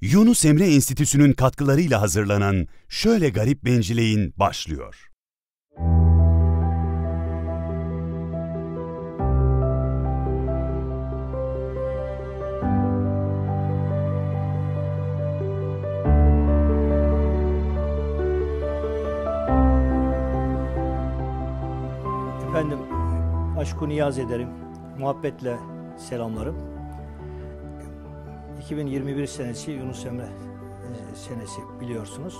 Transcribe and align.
Yunus 0.00 0.44
Emre 0.44 0.74
Enstitüsü'nün 0.74 1.32
katkılarıyla 1.32 2.00
hazırlanan 2.00 2.66
Şöyle 2.88 3.28
Garip 3.28 3.64
Bencileyin 3.64 4.34
başlıyor. 4.36 5.08
Efendim, 22.48 22.78
aşkı 23.58 23.88
niyaz 23.88 24.18
ederim. 24.18 24.48
Muhabbetle 24.98 25.56
selamlarım. 25.98 26.75
2021 28.66 29.26
senesi 29.26 29.70
Yunus 29.70 30.06
Emre 30.06 30.22
e, 30.22 31.16
senesi 31.16 31.60
biliyorsunuz. 31.80 32.38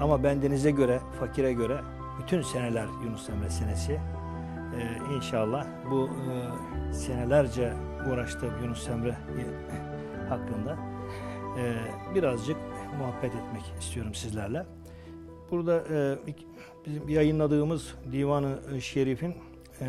Ama 0.00 0.22
bendenize 0.22 0.70
göre, 0.70 1.00
fakire 1.20 1.52
göre 1.52 1.80
bütün 2.22 2.42
seneler 2.42 2.86
Yunus 3.04 3.30
Emre 3.30 3.50
senesi. 3.50 3.92
Ee, 3.92 5.14
inşallah 5.16 5.66
bu 5.90 6.08
e, 6.08 6.92
senelerce 6.92 7.72
uğraştığım 8.10 8.62
Yunus 8.62 8.88
Emre 8.88 9.16
hakkında 10.28 10.76
e, 11.58 11.74
birazcık 12.14 12.56
muhabbet 12.98 13.34
etmek 13.34 13.62
istiyorum 13.80 14.14
sizlerle. 14.14 14.66
Burada 15.50 15.84
e, 15.90 16.18
bizim 16.86 17.08
yayınladığımız 17.08 17.94
Divanı 18.12 18.80
Şerif'in, 18.80 19.34
e, 19.80 19.86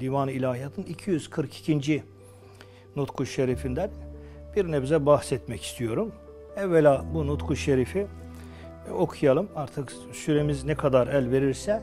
Divanı 0.00 0.32
İlahiyat'ın 0.32 0.82
242. 0.82 2.02
Nutku 2.96 3.26
Şerifinden 3.26 3.90
bir 4.56 4.72
nebze 4.72 5.06
bahsetmek 5.06 5.64
istiyorum. 5.64 6.12
Evvela 6.56 7.04
bu 7.14 7.26
Nutku 7.26 7.56
Şerifi 7.56 8.06
e, 8.88 8.92
okuyalım. 8.92 9.48
Artık 9.56 9.92
süremiz 10.12 10.64
ne 10.64 10.74
kadar 10.74 11.06
el 11.06 11.30
verirse 11.30 11.82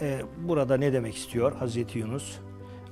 e, 0.00 0.20
burada 0.38 0.76
ne 0.76 0.92
demek 0.92 1.16
istiyor 1.16 1.52
Hazreti 1.56 1.98
Yunus 1.98 2.38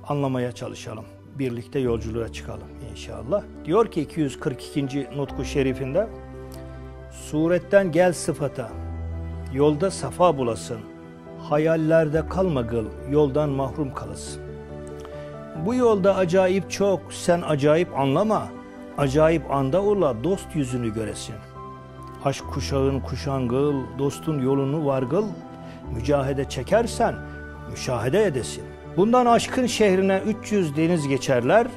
anlamaya 0.07 0.51
çalışalım. 0.51 1.05
Birlikte 1.39 1.79
yolculuğa 1.79 2.31
çıkalım 2.31 2.67
inşallah. 2.91 3.43
Diyor 3.65 3.91
ki 3.91 4.01
242. 4.01 5.07
Nutku 5.15 5.45
Şerifinde 5.45 6.07
Suretten 7.11 7.91
gel 7.91 8.13
sıfata, 8.13 8.69
yolda 9.53 9.91
safa 9.91 10.37
bulasın, 10.37 10.79
hayallerde 11.49 12.27
kalma 12.29 12.61
gıl, 12.61 12.85
yoldan 13.09 13.49
mahrum 13.49 13.93
kalasın. 13.93 14.41
Bu 15.65 15.75
yolda 15.75 16.15
acayip 16.15 16.71
çok, 16.71 17.13
sen 17.13 17.41
acayip 17.41 17.99
anlama, 17.99 18.47
acayip 19.01 19.51
anda 19.51 19.81
ola 19.81 20.23
dost 20.23 20.55
yüzünü 20.55 20.93
göresin. 20.93 21.35
Aşk 22.25 22.45
kuşağın 22.53 22.99
kuşangıl, 22.99 23.75
dostun 23.99 24.39
yolunu 24.39 24.85
vargıl, 24.85 25.25
mücahede 25.93 26.49
çekersen 26.49 27.15
müşahede 27.71 28.25
edesin. 28.25 28.63
Bundan 28.97 29.25
aşkın 29.25 29.65
şehrine 29.65 30.21
300 30.25 30.77
deniz 30.77 31.07
geçerler, 31.07 31.67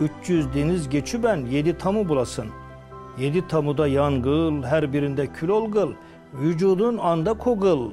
300 0.00 0.54
deniz 0.54 0.88
geçüben 0.88 1.46
yedi 1.46 1.78
tamu 1.78 2.08
bulasın. 2.08 2.46
Yedi 3.18 3.48
tamuda 3.48 3.86
yangıl, 3.88 4.62
her 4.62 4.92
birinde 4.92 5.26
kül 5.26 5.48
olgıl, 5.48 5.92
vücudun 6.34 6.98
anda 6.98 7.34
kogıl. 7.34 7.90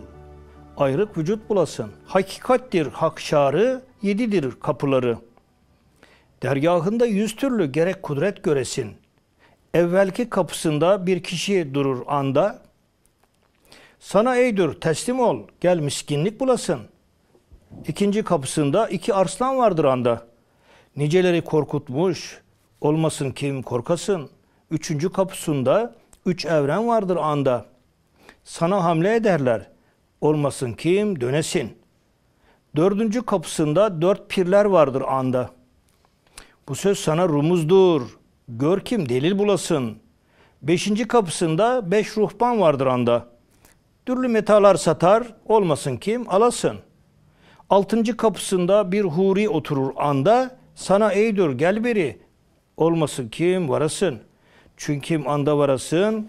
Ayrık 0.77 1.17
vücut 1.17 1.49
bulasın. 1.49 1.91
Hakikattir 2.05 2.87
hak 2.87 3.19
şarı, 3.19 3.81
yedidir 4.01 4.51
kapıları.'' 4.59 5.32
Dergahında 6.43 7.05
yüz 7.05 7.35
türlü 7.35 7.71
gerek 7.71 8.03
kudret 8.03 8.43
göresin. 8.43 8.93
Evvelki 9.73 10.29
kapısında 10.29 11.07
bir 11.07 11.23
kişi 11.23 11.73
durur 11.73 12.03
anda. 12.07 12.59
Sana 13.99 14.35
eydur 14.35 14.73
teslim 14.73 15.19
ol 15.19 15.47
gel 15.61 15.79
miskinlik 15.79 16.39
bulasın. 16.39 16.79
İkinci 17.87 18.23
kapısında 18.23 18.87
iki 18.87 19.13
arslan 19.13 19.57
vardır 19.57 19.85
anda. 19.85 20.27
Niceleri 20.95 21.41
korkutmuş 21.41 22.41
olmasın 22.81 23.31
kim 23.31 23.63
korkasın. 23.63 24.29
Üçüncü 24.71 25.11
kapısında 25.11 25.95
üç 26.25 26.45
evren 26.45 26.87
vardır 26.87 27.17
anda. 27.17 27.65
Sana 28.43 28.83
hamle 28.83 29.15
ederler 29.15 29.69
olmasın 30.21 30.73
kim 30.73 31.21
dönesin. 31.21 31.77
Dördüncü 32.75 33.25
kapısında 33.25 34.01
dört 34.01 34.29
pirler 34.29 34.65
vardır 34.65 35.01
anda.'' 35.01 35.62
Bu 36.67 36.75
söz 36.75 36.99
sana 36.99 37.29
rumuzdur. 37.29 38.01
Gör 38.47 38.79
kim 38.79 39.09
delil 39.09 39.39
bulasın. 39.39 39.97
Beşinci 40.61 41.07
kapısında 41.07 41.91
beş 41.91 42.17
ruhban 42.17 42.61
vardır 42.61 42.87
anda. 42.87 43.27
Türlü 44.05 44.27
metalar 44.27 44.75
satar, 44.75 45.27
olmasın 45.45 45.97
kim 45.97 46.29
alasın. 46.29 46.77
Altıncı 47.69 48.17
kapısında 48.17 48.91
bir 48.91 49.03
huri 49.03 49.49
oturur 49.49 49.91
anda, 49.95 50.57
sana 50.75 51.11
eydur 51.11 51.51
gel 51.51 51.83
beri, 51.83 52.19
olmasın 52.77 53.29
kim 53.29 53.69
varasın. 53.69 54.19
Çünkü 54.77 55.23
anda 55.25 55.57
varasın, 55.57 56.27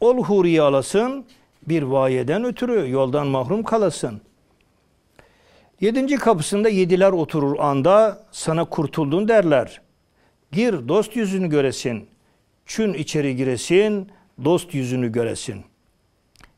ol 0.00 0.24
huriyi 0.24 0.62
alasın, 0.62 1.24
bir 1.68 1.82
vayeden 1.82 2.44
ötürü 2.44 2.90
yoldan 2.90 3.26
mahrum 3.26 3.62
kalasın.'' 3.62 4.33
Yedinci 5.80 6.16
kapısında 6.16 6.68
yediler 6.68 7.12
oturur 7.12 7.58
anda 7.58 8.26
sana 8.30 8.64
kurtuldun 8.64 9.28
derler. 9.28 9.80
Gir 10.52 10.88
dost 10.88 11.16
yüzünü 11.16 11.48
göresin. 11.48 12.08
Çün 12.66 12.92
içeri 12.92 13.36
giresin, 13.36 14.12
dost 14.44 14.74
yüzünü 14.74 15.12
göresin. 15.12 15.64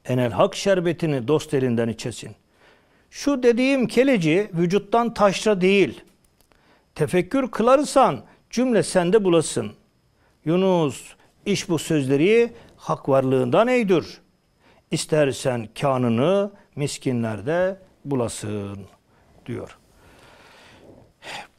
Enel 0.04 0.32
hak 0.32 0.56
şerbetini 0.56 1.28
dost 1.28 1.54
elinden 1.54 1.88
içesin. 1.88 2.30
Şu 3.10 3.42
dediğim 3.42 3.86
keleci 3.86 4.50
vücuttan 4.54 5.14
taşra 5.14 5.60
değil. 5.60 6.00
Tefekkür 6.94 7.50
kılarsan 7.50 8.22
cümle 8.50 8.82
sende 8.82 9.24
bulasın. 9.24 9.72
Yunus 10.44 11.14
iş 11.46 11.68
bu 11.68 11.78
sözleri 11.78 12.52
hak 12.76 13.08
varlığından 13.08 13.68
eydür. 13.68 14.20
İstersen 14.90 15.68
kanını 15.80 16.52
miskinlerde 16.76 17.78
bulasın 18.04 18.95
diyor. 19.46 19.78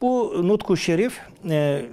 Bu 0.01 0.41
Nutku 0.47 0.77
Şerif 0.77 1.21
e, 1.49 1.85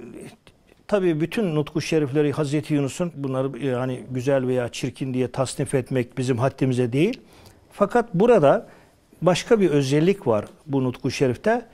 tabi 0.87 1.21
bütün 1.21 1.55
Nutku 1.55 1.81
Şerifleri 1.81 2.31
Hazreti 2.31 2.73
Yunus'un 2.73 3.11
bunları 3.15 3.65
yani 3.65 4.03
güzel 4.11 4.47
veya 4.47 4.69
çirkin 4.69 5.13
diye 5.13 5.31
tasnif 5.31 5.75
etmek 5.75 6.17
bizim 6.17 6.37
haddimize 6.37 6.93
değil. 6.93 7.21
Fakat 7.71 8.13
burada 8.13 8.67
başka 9.21 9.59
bir 9.59 9.69
özellik 9.69 10.27
var 10.27 10.45
bu 10.67 10.83
Nutku 10.83 11.11
Şerif'te. 11.11 11.65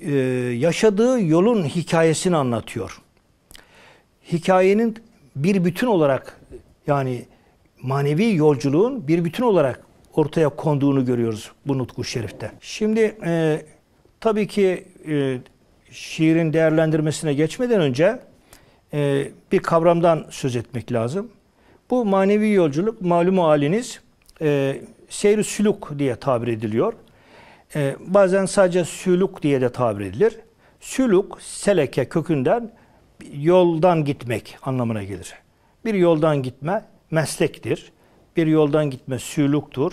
Ee, 0.00 0.12
yaşadığı 0.58 1.20
yolun 1.20 1.64
hikayesini 1.64 2.36
anlatıyor. 2.36 3.00
Hikayenin 4.32 4.96
bir 5.36 5.64
bütün 5.64 5.86
olarak 5.86 6.40
yani 6.86 7.24
manevi 7.82 8.34
yolculuğun 8.34 9.08
bir 9.08 9.24
bütün 9.24 9.44
olarak 9.44 9.84
ortaya 10.16 10.48
konduğunu 10.48 11.04
görüyoruz 11.04 11.52
bu 11.66 11.78
Nutku 11.78 12.04
Şerif'te. 12.04 12.52
Şimdi 12.60 13.16
e, 13.24 13.62
tabii 14.20 14.46
ki 14.46 14.84
e, 15.08 15.38
şiirin 15.90 16.52
değerlendirmesine 16.52 17.34
geçmeden 17.34 17.80
önce 17.80 18.18
e, 18.94 19.28
bir 19.52 19.58
kavramdan 19.58 20.26
söz 20.30 20.56
etmek 20.56 20.92
lazım. 20.92 21.30
Bu 21.90 22.04
manevi 22.04 22.52
yolculuk 22.52 23.00
malumu 23.02 23.44
haliniz 23.44 24.00
e, 24.42 24.80
seyri 25.08 25.44
sülük 25.44 25.98
diye 25.98 26.16
tabir 26.16 26.48
ediliyor. 26.48 26.92
E, 27.76 27.96
bazen 28.00 28.46
sadece 28.46 28.84
sülük 28.84 29.42
diye 29.42 29.60
de 29.60 29.72
tabir 29.72 30.04
edilir. 30.04 30.38
Sülük, 30.80 31.24
seleke 31.40 32.08
kökünden 32.08 32.70
yoldan 33.32 34.04
gitmek 34.04 34.58
anlamına 34.62 35.02
gelir. 35.02 35.34
Bir 35.84 35.94
yoldan 35.94 36.42
gitme 36.42 36.84
meslektir. 37.10 37.92
Bir 38.36 38.46
yoldan 38.46 38.90
gitme 38.90 39.18
sülüktur. 39.18 39.92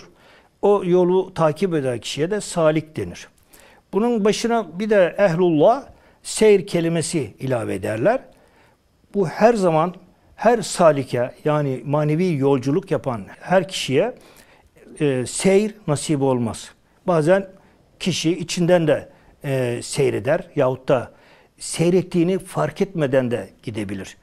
O 0.62 0.84
yolu 0.84 1.34
takip 1.34 1.74
eden 1.74 1.98
kişiye 1.98 2.30
de 2.30 2.40
salik 2.40 2.96
denir. 2.96 3.28
Bunun 3.92 4.24
başına 4.24 4.66
bir 4.78 4.90
de 4.90 5.14
ehlullah 5.18 5.84
seyir 6.22 6.66
kelimesi 6.66 7.34
ilave 7.38 7.74
ederler. 7.74 8.20
Bu 9.14 9.28
her 9.28 9.54
zaman 9.54 9.94
her 10.36 10.62
salike 10.62 11.30
yani 11.44 11.82
manevi 11.84 12.36
yolculuk 12.36 12.90
yapan 12.90 13.24
her 13.40 13.68
kişiye 13.68 14.14
e, 15.00 15.26
seyir 15.26 15.74
nasip 15.86 16.22
olmaz. 16.22 16.70
Bazen 17.06 17.48
kişi 18.00 18.38
içinden 18.38 18.86
de 18.86 19.08
e, 19.44 19.80
seyreder 19.82 20.48
yahut 20.56 20.88
da 20.88 21.12
seyrettiğini 21.58 22.38
fark 22.38 22.80
etmeden 22.80 23.30
de 23.30 23.50
gidebilir. 23.62 24.16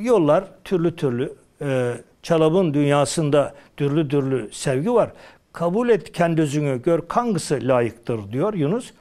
Yollar 0.00 0.44
türlü 0.64 0.96
türlü 0.96 1.34
e, 1.62 1.94
çalabın 2.22 2.74
dünyasında 2.74 3.54
türlü 3.76 4.08
türlü 4.08 4.48
sevgi 4.52 4.94
var 4.94 5.10
kabul 5.58 5.88
et 5.88 6.12
kendi 6.12 6.42
özünü 6.42 6.82
gör 6.82 7.00
hangisi 7.08 7.68
layıktır 7.68 8.32
diyor 8.32 8.54
Yunus. 8.54 8.92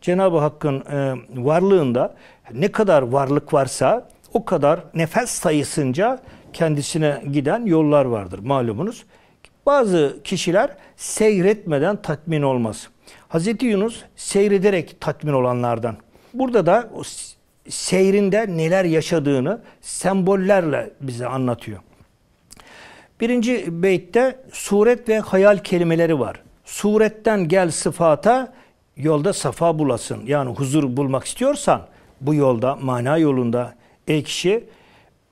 Cenab-ı 0.00 0.38
Hakk'ın 0.38 0.80
e, 0.80 1.14
varlığında 1.36 2.14
ne 2.52 2.72
kadar 2.72 3.02
varlık 3.02 3.54
varsa 3.54 4.08
o 4.32 4.44
kadar 4.44 4.80
nefes 4.94 5.30
sayısınca 5.30 6.18
kendisine 6.52 7.22
giden 7.32 7.66
yollar 7.66 8.04
vardır 8.04 8.38
malumunuz. 8.38 9.04
Bazı 9.66 10.16
kişiler 10.24 10.70
seyretmeden 10.96 12.02
tatmin 12.02 12.42
olmaz. 12.42 12.88
Hazreti 13.28 13.66
Yunus 13.66 14.02
seyrederek 14.16 15.00
tatmin 15.00 15.32
olanlardan. 15.32 15.96
Burada 16.34 16.66
da 16.66 16.90
o 16.94 17.02
seyrinde 17.68 18.46
neler 18.56 18.84
yaşadığını 18.84 19.60
sembollerle 19.80 20.90
bize 21.00 21.26
anlatıyor. 21.26 21.78
Birinci 23.20 23.82
beytte 23.82 24.40
suret 24.52 25.08
ve 25.08 25.20
hayal 25.20 25.58
kelimeleri 25.58 26.18
var. 26.18 26.42
Suretten 26.64 27.48
gel 27.48 27.70
sıfata 27.70 28.52
yolda 28.96 29.32
safa 29.32 29.78
bulasın. 29.78 30.22
Yani 30.26 30.50
huzur 30.50 30.96
bulmak 30.96 31.24
istiyorsan 31.24 31.82
bu 32.20 32.34
yolda, 32.34 32.76
mana 32.76 33.18
yolunda 33.18 33.74
ey 34.08 34.22
kişi 34.22 34.64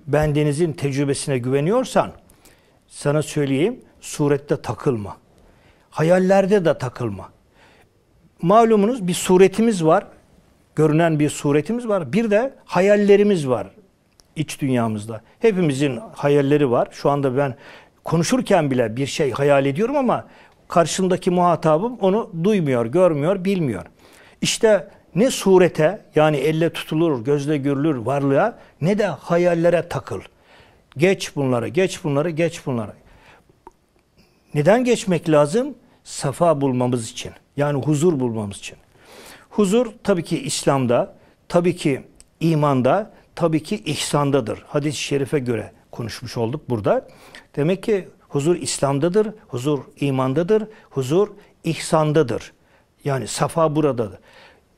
bendenizin 0.07 0.73
tecrübesine 0.73 1.39
güveniyorsan 1.39 2.13
sana 2.89 3.23
söyleyeyim 3.23 3.81
surette 4.01 4.63
takılma. 4.63 5.17
Hayallerde 5.91 6.65
de 6.65 6.79
takılma. 6.79 7.31
Malumunuz 8.43 9.09
bir 9.09 9.15
suretimiz 9.15 9.85
var. 9.85 10.07
Görünen 10.77 11.19
bir 11.19 11.31
suretimiz 11.31 11.89
var. 11.89 12.13
Bir 12.13 12.31
de 12.31 12.55
hayallerimiz 12.65 13.49
var 13.49 13.67
iç 14.37 14.61
dünyamızda. 14.61 15.21
Hepimizin 15.41 16.01
hayalleri 16.15 16.71
var. 16.71 16.89
Şu 16.91 17.11
anda 17.11 17.37
ben 17.37 17.55
konuşurken 18.05 18.71
bile 18.71 18.97
bir 18.97 19.07
şey 19.07 19.31
hayal 19.31 19.67
ediyorum 19.67 19.97
ama 19.97 20.27
karşımdaki 20.69 21.31
muhatabım 21.31 21.99
onu 22.01 22.31
duymuyor, 22.45 22.87
görmüyor, 22.87 23.45
bilmiyor. 23.45 23.85
İşte 24.41 24.89
ne 25.15 25.31
surete 25.31 26.03
yani 26.15 26.37
elle 26.37 26.73
tutulur, 26.73 27.25
gözle 27.25 27.57
görülür 27.57 27.97
varlığa 27.97 28.59
ne 28.81 28.99
de 28.99 29.07
hayallere 29.07 29.89
takıl. 29.89 30.21
Geç 30.97 31.37
bunları, 31.37 31.69
geç 31.69 32.05
bunları, 32.05 32.31
geç 32.31 32.67
bunları. 32.67 32.93
Neden 34.55 34.85
geçmek 34.85 35.31
lazım? 35.31 35.75
Safa 36.05 36.61
bulmamız 36.61 37.11
için. 37.11 37.33
Yani 37.57 37.83
huzur 37.83 38.21
bulmamız 38.21 38.57
için. 38.57 38.77
Huzur 39.51 39.87
tabii 40.05 40.23
ki 40.23 40.43
İslam'da, 40.43 41.15
tabii 41.49 41.77
ki 41.77 42.03
imanda, 42.41 43.11
tabii 43.35 43.63
ki 43.63 43.83
ihsandadır. 43.85 44.65
Hadis-i 44.69 44.99
şerife 44.99 45.39
göre 45.39 45.73
konuşmuş 45.91 46.37
olduk 46.37 46.71
burada. 46.71 47.09
Demek 47.57 47.83
ki 47.83 48.09
huzur 48.29 48.57
İslam'dadır, 48.57 49.29
huzur 49.49 49.81
imandadır, 50.01 50.69
huzur 50.91 51.29
ihsandadır. 51.65 52.53
Yani 53.05 53.29
safa 53.29 53.77
buradadır. 53.77 54.19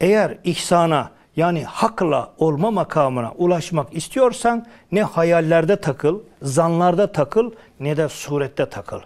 Eğer 0.00 0.38
ihsana 0.44 1.10
yani 1.36 1.64
hakla 1.64 2.32
olma 2.38 2.70
makamına 2.70 3.32
ulaşmak 3.32 3.96
istiyorsan 3.96 4.66
ne 4.92 5.02
hayallerde 5.02 5.80
takıl, 5.80 6.20
zanlarda 6.42 7.12
takıl 7.12 7.52
ne 7.80 7.96
de 7.96 8.08
surette 8.08 8.68
takıl. 8.68 9.00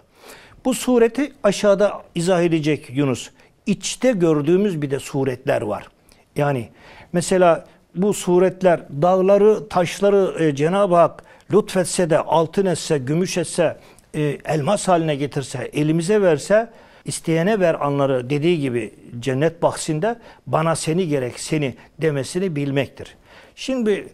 Bu 0.65 0.73
sureti 0.73 1.33
aşağıda 1.43 2.01
izah 2.15 2.41
edecek 2.41 2.89
Yunus. 2.89 3.29
İçte 3.65 4.11
gördüğümüz 4.11 4.81
bir 4.81 4.91
de 4.91 4.99
suretler 4.99 5.61
var. 5.61 5.87
Yani 6.35 6.69
mesela 7.13 7.65
bu 7.95 8.13
suretler 8.13 8.81
dağları, 9.01 9.69
taşları 9.69 10.43
e, 10.43 10.55
Cenab-ı 10.55 10.95
Hak 10.95 11.23
lütfetse 11.53 12.09
de 12.09 12.19
altın 12.19 12.65
etse, 12.65 12.97
gümüş 12.97 13.37
etse, 13.37 13.77
e, 14.15 14.21
elmas 14.45 14.87
haline 14.87 15.15
getirse, 15.15 15.69
elimize 15.73 16.21
verse 16.21 16.69
isteyene 17.05 17.59
ver 17.59 17.85
anları 17.85 18.29
dediği 18.29 18.59
gibi 18.59 18.93
cennet 19.19 19.61
bahsinde 19.61 20.19
bana 20.47 20.75
seni 20.75 21.07
gerek 21.07 21.39
seni 21.39 21.75
demesini 22.01 22.55
bilmektir. 22.55 23.15
Şimdi 23.55 24.07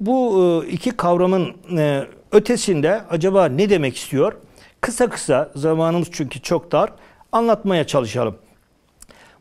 bu 0.00 0.42
e, 0.64 0.68
iki 0.68 0.90
kavramın 0.90 1.56
e, 1.76 2.02
ötesinde 2.32 3.00
acaba 3.10 3.46
ne 3.46 3.70
demek 3.70 3.96
istiyor? 3.96 4.32
Kısa 4.80 5.08
kısa 5.08 5.50
zamanımız 5.56 6.08
çünkü 6.12 6.42
çok 6.42 6.72
dar 6.72 6.92
anlatmaya 7.32 7.86
çalışalım. 7.86 8.38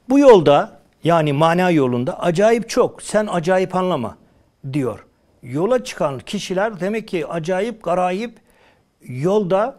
Bu 0.09 0.19
yolda 0.19 0.74
yani 1.05 1.33
mana 1.33 1.69
yolunda 1.69 2.19
acayip 2.19 2.69
çok 2.69 3.01
sen 3.03 3.27
acayip 3.31 3.75
anlama 3.75 4.17
diyor. 4.73 5.05
Yola 5.43 5.83
çıkan 5.83 6.19
kişiler 6.19 6.79
demek 6.79 7.07
ki 7.07 7.27
acayip 7.27 7.83
garayip 7.83 8.37
yolda 9.01 9.77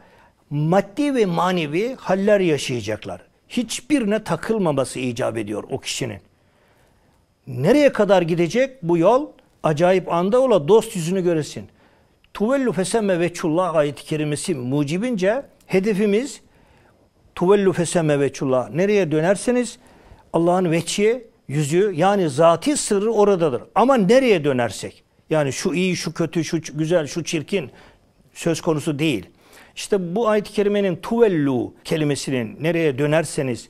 maddi 0.50 1.14
ve 1.14 1.26
manevi 1.26 1.94
haller 1.94 2.40
yaşayacaklar. 2.40 3.20
Hiçbirine 3.48 4.24
takılmaması 4.24 4.98
icap 4.98 5.36
ediyor 5.36 5.64
o 5.70 5.78
kişinin. 5.78 6.20
Nereye 7.46 7.92
kadar 7.92 8.22
gidecek 8.22 8.82
bu 8.82 8.98
yol? 8.98 9.26
Acayip 9.62 10.12
anda 10.12 10.40
ola 10.40 10.68
dost 10.68 10.96
yüzünü 10.96 11.22
göresin. 11.24 11.68
Tuvellu 12.34 12.72
fesemme 12.72 13.20
veçullah 13.20 13.74
ayet-i 13.74 14.04
kerimesi 14.04 14.54
mucibince 14.54 15.42
hedefimiz 15.66 16.40
tuvellu 17.34 17.72
fesemme 17.72 18.20
veçullah. 18.20 18.70
Nereye 18.70 19.12
dönerseniz 19.12 19.78
Allah'ın 20.36 20.70
veçi, 20.70 21.26
yüzü 21.48 21.92
yani 21.94 22.30
zati 22.30 22.76
sırrı 22.76 23.12
oradadır. 23.12 23.62
Ama 23.74 23.96
nereye 23.96 24.44
dönersek 24.44 25.04
yani 25.30 25.52
şu 25.52 25.74
iyi, 25.74 25.96
şu 25.96 26.14
kötü, 26.14 26.44
şu 26.44 26.60
güzel, 26.74 27.06
şu 27.06 27.24
çirkin 27.24 27.70
söz 28.34 28.60
konusu 28.60 28.98
değil. 28.98 29.26
İşte 29.76 30.14
bu 30.16 30.28
ayet-i 30.28 30.52
kerimenin 30.52 30.96
tuvellu 30.96 31.74
kelimesinin 31.84 32.56
nereye 32.60 32.98
dönerseniz 32.98 33.68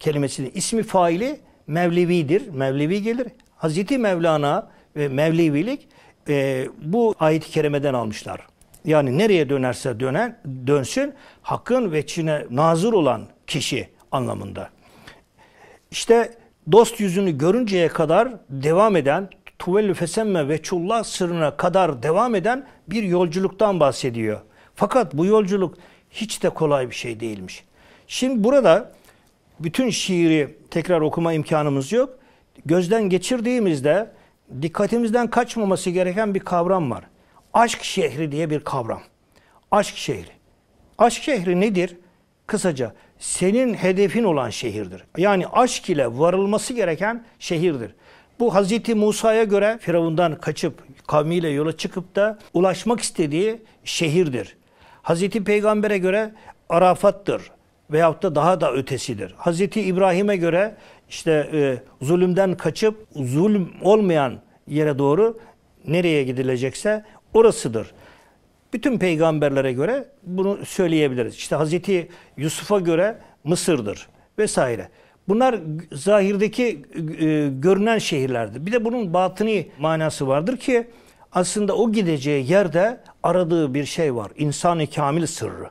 kelimesinin 0.00 0.52
ismi 0.54 0.82
faili 0.82 1.40
Mevlevidir. 1.66 2.48
Mevlevi 2.48 3.02
gelir. 3.02 3.26
Hazreti 3.56 3.98
Mevlana 3.98 4.70
ve 4.96 5.08
Mevlevilik 5.08 5.88
e, 6.28 6.68
bu 6.82 7.14
ayet-i 7.20 7.50
kerimeden 7.50 7.94
almışlar. 7.94 8.40
Yani 8.84 9.18
nereye 9.18 9.48
dönerse 9.48 10.00
dönen, 10.00 10.38
dönsün 10.66 11.14
hakkın 11.42 11.92
ve 11.92 12.04
nazır 12.50 12.92
olan 12.92 13.26
kişi 13.46 13.88
anlamında. 14.12 14.70
İşte 15.90 16.34
dost 16.72 17.00
yüzünü 17.00 17.38
görünceye 17.38 17.88
kadar 17.88 18.28
devam 18.50 18.96
eden 18.96 19.30
tuvellü 19.58 19.94
fesemme 19.94 20.48
ve 20.48 20.62
çullah 20.62 21.04
sırrına 21.04 21.56
kadar 21.56 22.02
devam 22.02 22.34
eden 22.34 22.66
bir 22.88 23.02
yolculuktan 23.02 23.80
bahsediyor. 23.80 24.40
Fakat 24.74 25.14
bu 25.14 25.26
yolculuk 25.26 25.78
hiç 26.10 26.42
de 26.42 26.50
kolay 26.50 26.90
bir 26.90 26.94
şey 26.94 27.20
değilmiş. 27.20 27.64
Şimdi 28.06 28.44
burada 28.44 28.92
bütün 29.60 29.90
şiiri 29.90 30.56
tekrar 30.70 31.00
okuma 31.00 31.32
imkanımız 31.32 31.92
yok. 31.92 32.18
Gözden 32.66 33.02
geçirdiğimizde 33.02 34.10
dikkatimizden 34.62 35.30
kaçmaması 35.30 35.90
gereken 35.90 36.34
bir 36.34 36.40
kavram 36.40 36.90
var. 36.90 37.04
Aşk 37.54 37.84
şehri 37.84 38.32
diye 38.32 38.50
bir 38.50 38.60
kavram. 38.60 39.02
Aşk 39.70 39.96
şehri. 39.96 40.30
Aşk 40.98 41.22
şehri 41.22 41.60
nedir? 41.60 41.96
Kısaca 42.46 42.94
senin 43.18 43.74
hedefin 43.74 44.24
olan 44.24 44.50
şehirdir. 44.50 45.04
Yani 45.16 45.46
aşk 45.46 45.90
ile 45.90 46.18
varılması 46.18 46.72
gereken 46.72 47.24
şehirdir. 47.38 47.94
Bu 48.40 48.54
Hazreti 48.54 48.94
Musa'ya 48.94 49.44
göre 49.44 49.78
Firavundan 49.80 50.34
kaçıp 50.34 50.82
kavmiyle 51.06 51.48
yola 51.48 51.76
çıkıp 51.76 52.16
da 52.16 52.38
ulaşmak 52.54 53.00
istediği 53.00 53.62
şehirdir. 53.84 54.56
Hazreti 55.02 55.44
Peygamber'e 55.44 55.98
göre 55.98 56.34
Arafat'tır 56.68 57.50
veyahut 57.90 58.22
da 58.22 58.34
daha 58.34 58.60
da 58.60 58.72
ötesidir. 58.72 59.34
Hazreti 59.36 59.80
İbrahim'e 59.82 60.36
göre 60.36 60.76
işte 61.08 61.50
e, 61.52 61.78
zulümden 62.04 62.54
kaçıp 62.54 63.06
zulüm 63.14 63.70
olmayan 63.82 64.40
yere 64.66 64.98
doğru 64.98 65.38
nereye 65.86 66.24
gidilecekse 66.24 67.04
orasıdır. 67.34 67.90
Bütün 68.72 68.98
peygamberlere 68.98 69.72
göre 69.72 70.08
bunu 70.22 70.66
söyleyebiliriz. 70.66 71.34
İşte 71.34 71.56
Hazreti 71.56 72.08
Yusuf'a 72.36 72.80
göre 72.80 73.18
Mısır'dır 73.44 74.08
vesaire. 74.38 74.88
Bunlar 75.28 75.58
zahirdeki 75.92 76.82
e, 77.20 77.48
görünen 77.48 77.98
şehirlerdir. 77.98 78.66
Bir 78.66 78.72
de 78.72 78.84
bunun 78.84 79.14
batıni 79.14 79.68
manası 79.78 80.28
vardır 80.28 80.56
ki 80.56 80.86
aslında 81.32 81.76
o 81.76 81.92
gideceği 81.92 82.50
yerde 82.50 83.00
aradığı 83.22 83.74
bir 83.74 83.84
şey 83.84 84.14
var. 84.14 84.30
İnsan-ı 84.36 84.86
kamil 84.86 85.26
sırrı. 85.26 85.70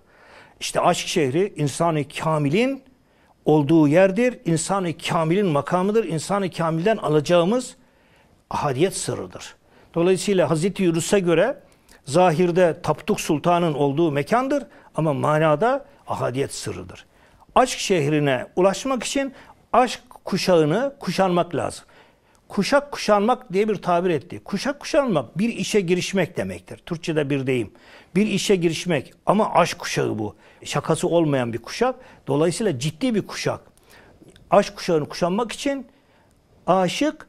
İşte 0.60 0.82
aşk 0.82 1.08
şehri 1.08 1.54
insan-ı 1.56 2.04
kamilin 2.08 2.84
olduğu 3.46 3.88
yerdir. 3.88 4.40
İnsan-ı 4.46 4.98
kamilin 4.98 5.48
makamıdır. 5.48 6.06
İnsan-ı 6.06 6.52
kamilden 6.52 6.98
alacağımız 6.98 7.76
ahadiyet 8.50 8.98
sırrıdır. 8.98 9.56
Dolayısıyla 9.96 10.50
Hazreti 10.50 10.84
Yunus'a 10.84 11.20
göre 11.20 11.58
zahirde 12.08 12.82
Tapduk 12.84 13.22
Sultan'ın 13.22 13.74
olduğu 13.74 14.12
mekandır 14.12 14.64
ama 14.96 15.14
manada 15.14 15.86
ahadiyet 16.08 16.54
sırrıdır. 16.54 17.06
Aşk 17.56 17.80
şehrine 17.80 18.48
ulaşmak 18.56 19.04
için 19.04 19.34
aşk 19.74 20.02
kuşağını 20.26 20.96
kuşanmak 21.00 21.56
lazım. 21.56 21.86
Kuşak 22.48 22.92
kuşanmak 22.92 23.54
diye 23.54 23.70
bir 23.70 23.76
tabir 23.76 24.10
etti. 24.10 24.42
Kuşak 24.44 24.80
kuşanmak 24.80 25.38
bir 25.38 25.50
işe 25.50 25.82
girişmek 25.82 26.38
demektir. 26.38 26.78
Türkçe'de 26.78 27.30
bir 27.30 27.48
deyim. 27.48 27.72
Bir 28.16 28.28
işe 28.28 28.56
girişmek 28.56 29.14
ama 29.26 29.54
aşk 29.54 29.80
kuşağı 29.80 30.20
bu. 30.20 30.36
Şakası 30.64 31.08
olmayan 31.08 31.54
bir 31.54 31.58
kuşak. 31.58 31.96
Dolayısıyla 32.28 32.80
ciddi 32.80 33.16
bir 33.16 33.28
kuşak. 33.28 33.60
Aşk 34.52 34.76
kuşağını 34.76 35.10
kuşanmak 35.10 35.52
için 35.52 35.88
aşık 36.68 37.28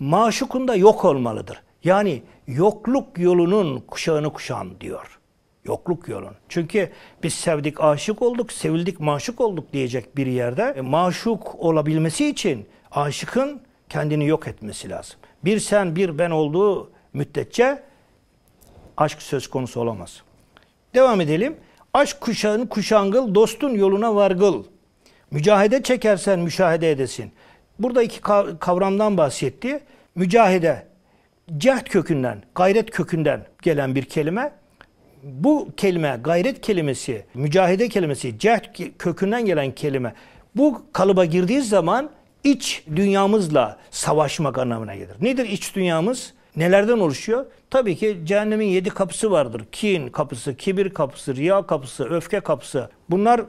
maşukunda 0.00 0.74
yok 0.74 1.04
olmalıdır. 1.04 1.62
Yani 1.84 2.22
yokluk 2.46 3.18
yolunun 3.18 3.80
kuşağını 3.80 4.32
kuşan 4.32 4.80
diyor. 4.80 5.18
Yokluk 5.64 6.08
yolun. 6.08 6.34
Çünkü 6.48 6.90
biz 7.22 7.34
sevdik, 7.34 7.80
aşık 7.80 8.22
olduk, 8.22 8.52
sevildik, 8.52 9.00
maşuk 9.00 9.40
olduk 9.40 9.72
diyecek 9.72 10.16
bir 10.16 10.26
yerde. 10.26 10.74
E, 10.76 10.80
maşuk 10.80 11.54
olabilmesi 11.54 12.28
için 12.28 12.66
aşıkın 12.90 13.60
kendini 13.88 14.26
yok 14.26 14.48
etmesi 14.48 14.90
lazım. 14.90 15.16
Bir 15.44 15.60
sen 15.60 15.96
bir 15.96 16.18
ben 16.18 16.30
olduğu 16.30 16.90
müddetçe 17.12 17.82
aşk 18.96 19.22
söz 19.22 19.50
konusu 19.50 19.80
olamaz. 19.80 20.22
Devam 20.94 21.20
edelim. 21.20 21.56
Aşk 21.94 22.20
kuşağını 22.20 22.68
kuşangıl, 22.68 23.34
dostun 23.34 23.74
yoluna 23.74 24.14
vargıl. 24.14 24.64
Mücahede 25.30 25.82
çekersen 25.82 26.38
müşahede 26.38 26.90
edesin. 26.90 27.32
Burada 27.78 28.02
iki 28.02 28.20
kavramdan 28.60 29.16
bahsetti. 29.16 29.80
Mücahede, 30.14 30.86
cehd 31.56 31.86
kökünden, 31.86 32.42
gayret 32.54 32.90
kökünden 32.90 33.44
gelen 33.62 33.94
bir 33.94 34.02
kelime. 34.02 34.52
Bu 35.22 35.68
kelime, 35.76 36.18
gayret 36.24 36.60
kelimesi, 36.60 37.24
mücahede 37.34 37.88
kelimesi, 37.88 38.38
cehd 38.38 38.64
kökünden 38.98 39.44
gelen 39.46 39.70
kelime. 39.74 40.14
Bu 40.56 40.82
kalıba 40.92 41.24
girdiği 41.24 41.62
zaman 41.62 42.10
iç 42.44 42.84
dünyamızla 42.96 43.76
savaşmak 43.90 44.58
anlamına 44.58 44.94
gelir. 44.94 45.16
Nedir 45.20 45.44
iç 45.44 45.76
dünyamız? 45.76 46.34
Nelerden 46.56 46.98
oluşuyor? 46.98 47.46
Tabii 47.70 47.96
ki 47.96 48.18
cehennemin 48.24 48.66
yedi 48.66 48.90
kapısı 48.90 49.30
vardır. 49.30 49.64
Kin 49.72 50.08
kapısı, 50.08 50.56
kibir 50.56 50.90
kapısı, 50.90 51.36
riya 51.36 51.66
kapısı, 51.66 52.04
öfke 52.04 52.40
kapısı. 52.40 52.90
Bunlar 53.10 53.40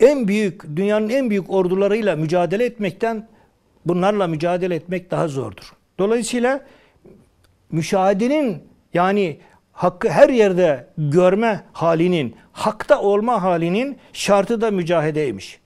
en 0.00 0.28
büyük, 0.28 0.76
dünyanın 0.76 1.08
en 1.08 1.30
büyük 1.30 1.50
ordularıyla 1.50 2.16
mücadele 2.16 2.64
etmekten 2.64 3.28
bunlarla 3.86 4.26
mücadele 4.26 4.74
etmek 4.74 5.10
daha 5.10 5.28
zordur. 5.28 5.72
Dolayısıyla 5.98 6.60
müşahedenin 7.72 8.62
yani 8.94 9.40
hakkı 9.72 10.08
her 10.08 10.28
yerde 10.28 10.86
görme 10.98 11.64
halinin, 11.72 12.36
hakta 12.52 13.00
olma 13.00 13.42
halinin 13.42 13.98
şartı 14.12 14.60
da 14.60 14.70
mücahedeymiş. 14.70 15.58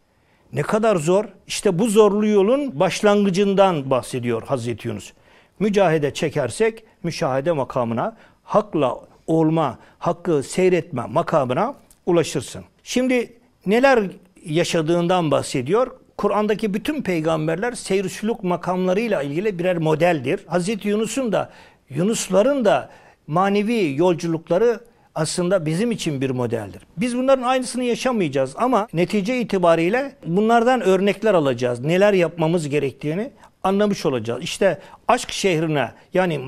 Ne 0.53 0.63
kadar 0.63 0.97
zor? 0.97 1.25
İşte 1.47 1.79
bu 1.79 1.89
zorlu 1.89 2.27
yolun 2.27 2.81
başlangıcından 2.81 3.91
bahsediyor 3.91 4.43
Hazreti 4.43 4.89
Yunus. 4.89 5.13
Mücahede 5.59 6.15
çekersek 6.15 6.85
müşahede 7.03 7.53
makamına, 7.53 8.17
hakla 8.45 8.99
olma, 9.27 9.79
hakkı 9.99 10.43
seyretme 10.43 11.07
makamına 11.07 11.75
ulaşırsın. 12.07 12.65
Şimdi 12.83 13.33
neler 13.67 14.11
yaşadığından 14.45 15.31
bahsediyor. 15.31 15.91
Kur'an'daki 16.17 16.75
bütün 16.75 17.03
peygamberler 17.03 17.73
seyr 17.73 18.23
makamlarıyla 18.43 19.23
ilgili 19.23 19.59
birer 19.59 19.79
modeldir. 19.79 20.41
Hazreti 20.47 20.89
Yunus'un 20.89 21.33
da 21.33 21.51
Yunusların 21.95 22.65
da 22.65 22.91
manevi 23.27 23.95
yolculukları 23.97 24.81
aslında 25.15 25.67
bizim 25.67 25.91
için 25.91 26.21
bir 26.21 26.31
modeldir. 26.31 26.83
Biz 26.97 27.17
bunların 27.17 27.43
aynısını 27.43 27.85
yaşamayacağız 27.85 28.55
ama 28.57 28.89
netice 28.93 29.41
itibariyle 29.41 30.13
bunlardan 30.27 30.81
örnekler 30.81 31.35
alacağız. 31.35 31.81
Neler 31.81 32.13
yapmamız 32.13 32.69
gerektiğini 32.69 33.31
anlamış 33.63 34.07
olacağız. 34.07 34.43
İşte 34.43 34.79
aşk 35.09 35.33
şehrine 35.33 35.93
yani 36.15 36.41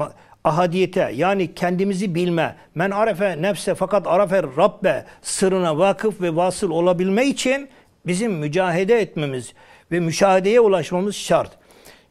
ahadiyete 0.44 1.12
yani 1.14 1.54
kendimizi 1.54 2.14
bilme, 2.14 2.56
men 2.74 2.90
arefe 2.90 3.42
nefse 3.42 3.74
fakat 3.74 4.06
arefe 4.06 4.42
rabbe 4.42 5.04
sırrına 5.22 5.78
vakıf 5.78 6.20
ve 6.20 6.36
vasıl 6.36 6.70
olabilme 6.70 7.26
için 7.26 7.68
bizim 8.06 8.32
mücahede 8.32 9.00
etmemiz 9.00 9.52
ve 9.92 10.00
müşahedeye 10.00 10.60
ulaşmamız 10.60 11.16
şart. 11.16 11.50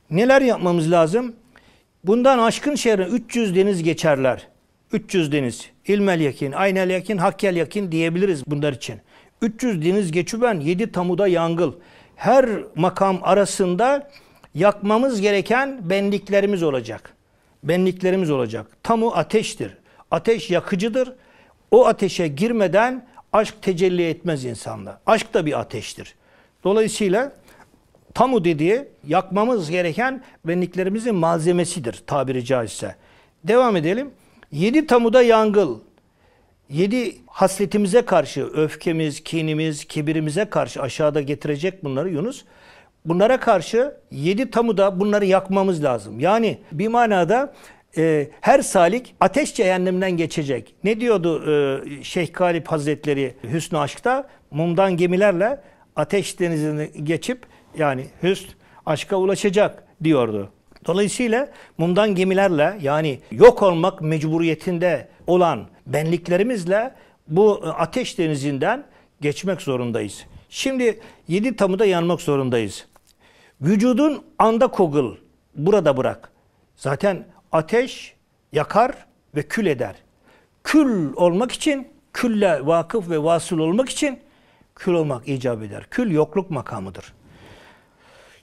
Neler 0.09 0.41
yapmamız 0.41 0.91
lazım? 0.91 1.35
Bundan 2.03 2.39
aşkın 2.39 2.75
şehre 2.75 3.05
300 3.05 3.55
deniz 3.55 3.83
geçerler. 3.83 4.47
300 4.91 5.31
deniz. 5.31 5.69
İlmel 5.87 6.19
yakin, 6.21 6.51
aynel 6.51 6.89
yakin, 6.89 7.17
hakkel 7.17 7.55
yakin 7.55 7.91
diyebiliriz 7.91 8.43
bunlar 8.47 8.73
için. 8.73 8.95
300 9.41 9.85
deniz 9.85 10.11
geçüben 10.11 10.59
7 10.59 10.91
tamuda 10.91 11.27
yangıl. 11.27 11.73
Her 12.15 12.49
makam 12.75 13.19
arasında 13.21 14.09
yakmamız 14.55 15.21
gereken 15.21 15.89
benliklerimiz 15.89 16.63
olacak. 16.63 17.13
Benliklerimiz 17.63 18.31
olacak. 18.31 18.67
Tamu 18.83 19.11
ateştir. 19.11 19.77
Ateş 20.11 20.49
yakıcıdır. 20.51 21.13
O 21.71 21.85
ateşe 21.87 22.27
girmeden 22.27 23.07
aşk 23.33 23.61
tecelli 23.61 24.07
etmez 24.07 24.45
insanda. 24.45 25.01
Aşk 25.05 25.33
da 25.33 25.45
bir 25.45 25.59
ateştir. 25.59 26.15
Dolayısıyla 26.63 27.31
tamu 28.13 28.45
dediği 28.45 28.85
yakmamız 29.07 29.69
gereken 29.69 30.23
benliklerimizin 30.45 31.15
malzemesidir 31.15 32.03
tabiri 32.07 32.45
caizse. 32.45 32.95
Devam 33.43 33.75
edelim. 33.75 34.11
Yedi 34.51 34.87
tamuda 34.87 35.21
yangıl. 35.21 35.79
Yedi 36.69 37.15
hasletimize 37.27 38.01
karşı, 38.01 38.45
öfkemiz, 38.45 39.23
kinimiz, 39.23 39.85
kibirimize 39.85 40.45
karşı 40.45 40.81
aşağıda 40.81 41.21
getirecek 41.21 41.83
bunları 41.83 42.09
Yunus. 42.09 42.43
Bunlara 43.05 43.39
karşı 43.39 43.93
yedi 44.11 44.51
tamuda 44.51 44.99
bunları 44.99 45.25
yakmamız 45.25 45.83
lazım. 45.83 46.19
Yani 46.19 46.57
bir 46.71 46.87
manada 46.87 47.53
e, 47.97 48.29
her 48.41 48.61
salik 48.61 49.15
ateş 49.19 49.55
cehennemden 49.55 50.11
geçecek. 50.11 50.75
Ne 50.83 50.99
diyordu 50.99 51.51
e, 51.51 52.03
Şeyh 52.03 52.33
Galip 52.33 52.67
Hazretleri 52.67 53.33
Hüsnü 53.53 53.77
Aşk'ta? 53.77 54.27
Mumdan 54.51 54.97
gemilerle 54.97 55.61
ateş 55.95 56.39
denizini 56.39 56.91
geçip 57.03 57.45
yani 57.77 58.07
hüsn 58.23 58.47
aşka 58.85 59.15
ulaşacak 59.15 59.83
diyordu. 60.03 60.49
Dolayısıyla 60.85 61.49
mumdan 61.77 62.15
gemilerle 62.15 62.77
yani 62.81 63.19
yok 63.31 63.63
olmak 63.63 64.01
mecburiyetinde 64.01 65.07
olan 65.27 65.67
benliklerimizle 65.87 66.95
bu 67.27 67.61
ateş 67.77 68.17
denizinden 68.17 68.85
geçmek 69.21 69.61
zorundayız. 69.61 70.25
Şimdi 70.49 70.99
yedi 71.27 71.55
tamuda 71.55 71.85
yanmak 71.85 72.21
zorundayız. 72.21 72.85
Vücudun 73.61 74.23
anda 74.39 74.67
kogul 74.67 75.15
burada 75.55 75.97
bırak. 75.97 76.31
Zaten 76.75 77.27
ateş 77.51 78.13
yakar 78.51 79.05
ve 79.35 79.43
kül 79.43 79.65
eder. 79.65 79.95
Kül 80.63 81.13
olmak 81.15 81.51
için, 81.51 81.87
külle 82.13 82.65
vakıf 82.65 83.09
ve 83.09 83.23
vasıl 83.23 83.59
olmak 83.59 83.89
için 83.89 84.19
kül 84.75 84.93
olmak 84.93 85.27
icap 85.27 85.63
eder. 85.63 85.85
Kül 85.89 86.11
yokluk 86.11 86.51
makamıdır. 86.51 87.13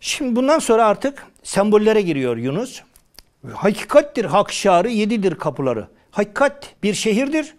Şimdi 0.00 0.36
bundan 0.36 0.58
sonra 0.58 0.86
artık 0.86 1.26
sembollere 1.42 2.02
giriyor 2.02 2.36
Yunus. 2.36 2.82
Hakikattir 3.54 4.24
hak 4.24 4.52
şarı 4.52 4.88
yedidir 4.88 5.34
kapıları. 5.34 5.86
Hakikat 6.10 6.74
bir 6.82 6.94
şehirdir. 6.94 7.54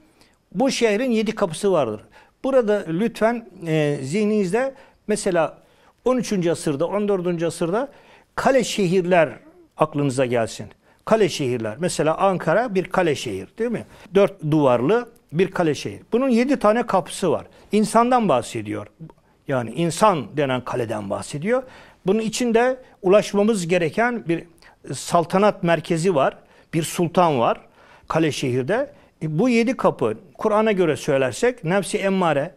Bu 0.52 0.72
şehrin 0.72 1.12
yedi 1.12 1.36
kapısı 1.36 1.72
vardır. 1.72 2.02
Burada 2.44 2.86
lütfen 2.88 3.50
e, 3.68 4.00
zihninizde 4.04 4.74
mesela 5.08 5.58
13. 6.06 6.48
asırda 6.48 6.88
14. 6.88 7.44
asırda 7.44 7.88
kale 8.36 8.64
şehirler 8.64 9.30
aklınıza 9.78 10.26
gelsin. 10.26 10.66
Kale 11.06 11.30
şehirler. 11.30 11.76
Mesela 11.80 12.18
Ankara 12.18 12.76
bir 12.76 12.84
kale 12.86 13.16
şehir 13.16 13.48
değil 13.60 13.72
mi? 13.72 13.86
Dört 14.16 14.52
duvarlı 14.52 15.10
bir 15.32 15.52
kale 15.52 15.76
şehir. 15.76 16.02
Bunun 16.12 16.30
yedi 16.30 16.60
tane 16.60 16.86
kapısı 16.86 17.32
var. 17.32 17.46
İnsandan 17.72 18.30
bahsediyor. 18.30 18.88
Yani 19.48 19.72
insan 19.72 20.38
denen 20.38 20.64
kaleden 20.64 21.10
bahsediyor. 21.10 21.64
Bunun 22.06 22.20
içinde 22.20 22.78
ulaşmamız 23.02 23.68
gereken 23.68 24.28
bir 24.28 24.44
saltanat 24.94 25.64
merkezi 25.64 26.16
var. 26.16 26.38
Bir 26.74 26.84
sultan 26.84 27.40
var 27.40 27.62
kale 28.08 28.32
şehirde. 28.32 28.90
E, 29.24 29.40
bu 29.40 29.50
yedi 29.50 29.78
kapı 29.78 30.18
Kur'an'a 30.38 30.72
göre 30.72 30.98
söylersek 30.98 31.64
nefsi 31.64 31.98
emmare, 31.98 32.56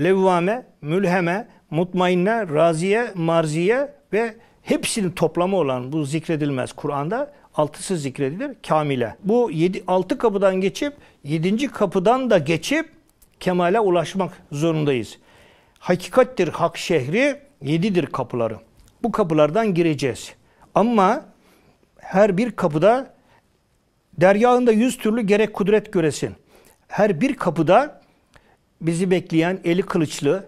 levvame, 0.00 0.66
mülheme, 0.80 1.48
mutmainne, 1.70 2.48
raziye, 2.48 3.10
marziye 3.14 3.92
ve 4.12 4.34
hepsinin 4.62 5.10
toplamı 5.10 5.56
olan 5.56 5.92
bu 5.92 6.04
zikredilmez 6.04 6.72
Kur'an'da 6.72 7.32
altısı 7.54 7.96
zikredilir 7.96 8.50
kamile. 8.68 9.16
Bu 9.24 9.50
yedi, 9.50 9.84
altı 9.86 10.18
kapıdan 10.18 10.60
geçip 10.60 10.92
yedinci 11.24 11.68
kapıdan 11.68 12.30
da 12.30 12.38
geçip 12.38 12.88
kemale 13.40 13.80
ulaşmak 13.80 14.32
zorundayız. 14.52 15.18
Hakikattir 15.78 16.48
hak 16.48 16.78
şehri 16.78 17.36
Yedidir 17.62 18.06
kapıları. 18.06 18.56
Bu 19.02 19.12
kapılardan 19.12 19.74
gireceğiz. 19.74 20.34
Ama 20.74 21.24
her 21.98 22.36
bir 22.36 22.50
kapıda 22.50 23.14
deryağında 24.20 24.72
yüz 24.72 24.98
türlü 24.98 25.20
gerek 25.20 25.54
kudret 25.54 25.92
göresin. 25.92 26.34
Her 26.88 27.20
bir 27.20 27.36
kapıda 27.36 28.00
bizi 28.80 29.10
bekleyen 29.10 29.60
eli 29.64 29.82
kılıçlı, 29.82 30.46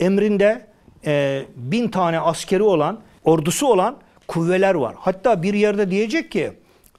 emrinde 0.00 0.66
e, 1.06 1.42
bin 1.56 1.88
tane 1.88 2.20
askeri 2.20 2.62
olan, 2.62 3.00
ordusu 3.24 3.66
olan 3.66 3.96
kuvveler 4.28 4.74
var. 4.74 4.94
Hatta 4.98 5.42
bir 5.42 5.54
yerde 5.54 5.90
diyecek 5.90 6.32
ki 6.32 6.52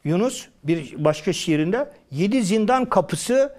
Yunus 0.03 0.48
bir 0.63 1.03
başka 1.03 1.34
şiirinde 1.34 1.91
yedi 2.12 2.43
zindan 2.43 2.86
kapısı 2.86 3.55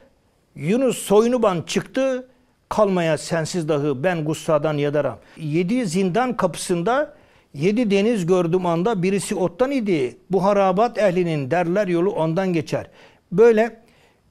Yunus 0.54 0.98
soynuban 0.98 1.62
çıktı 1.62 2.28
kalmaya 2.68 3.18
sensiz 3.18 3.68
dahi 3.68 4.02
ben 4.04 4.24
gussadan 4.24 4.76
yadaram. 4.76 5.18
Yedi 5.36 5.86
zindan 5.86 6.36
kapısında 6.36 7.14
Yedi 7.54 7.90
deniz 7.90 8.26
gördüm 8.26 8.66
anda 8.66 9.02
birisi 9.02 9.34
ottan 9.34 9.70
idi. 9.70 10.16
Bu 10.30 10.44
harabat 10.44 10.98
ehlinin 10.98 11.50
derler 11.50 11.88
yolu 11.88 12.10
ondan 12.10 12.52
geçer. 12.52 12.86
Böyle 13.32 13.76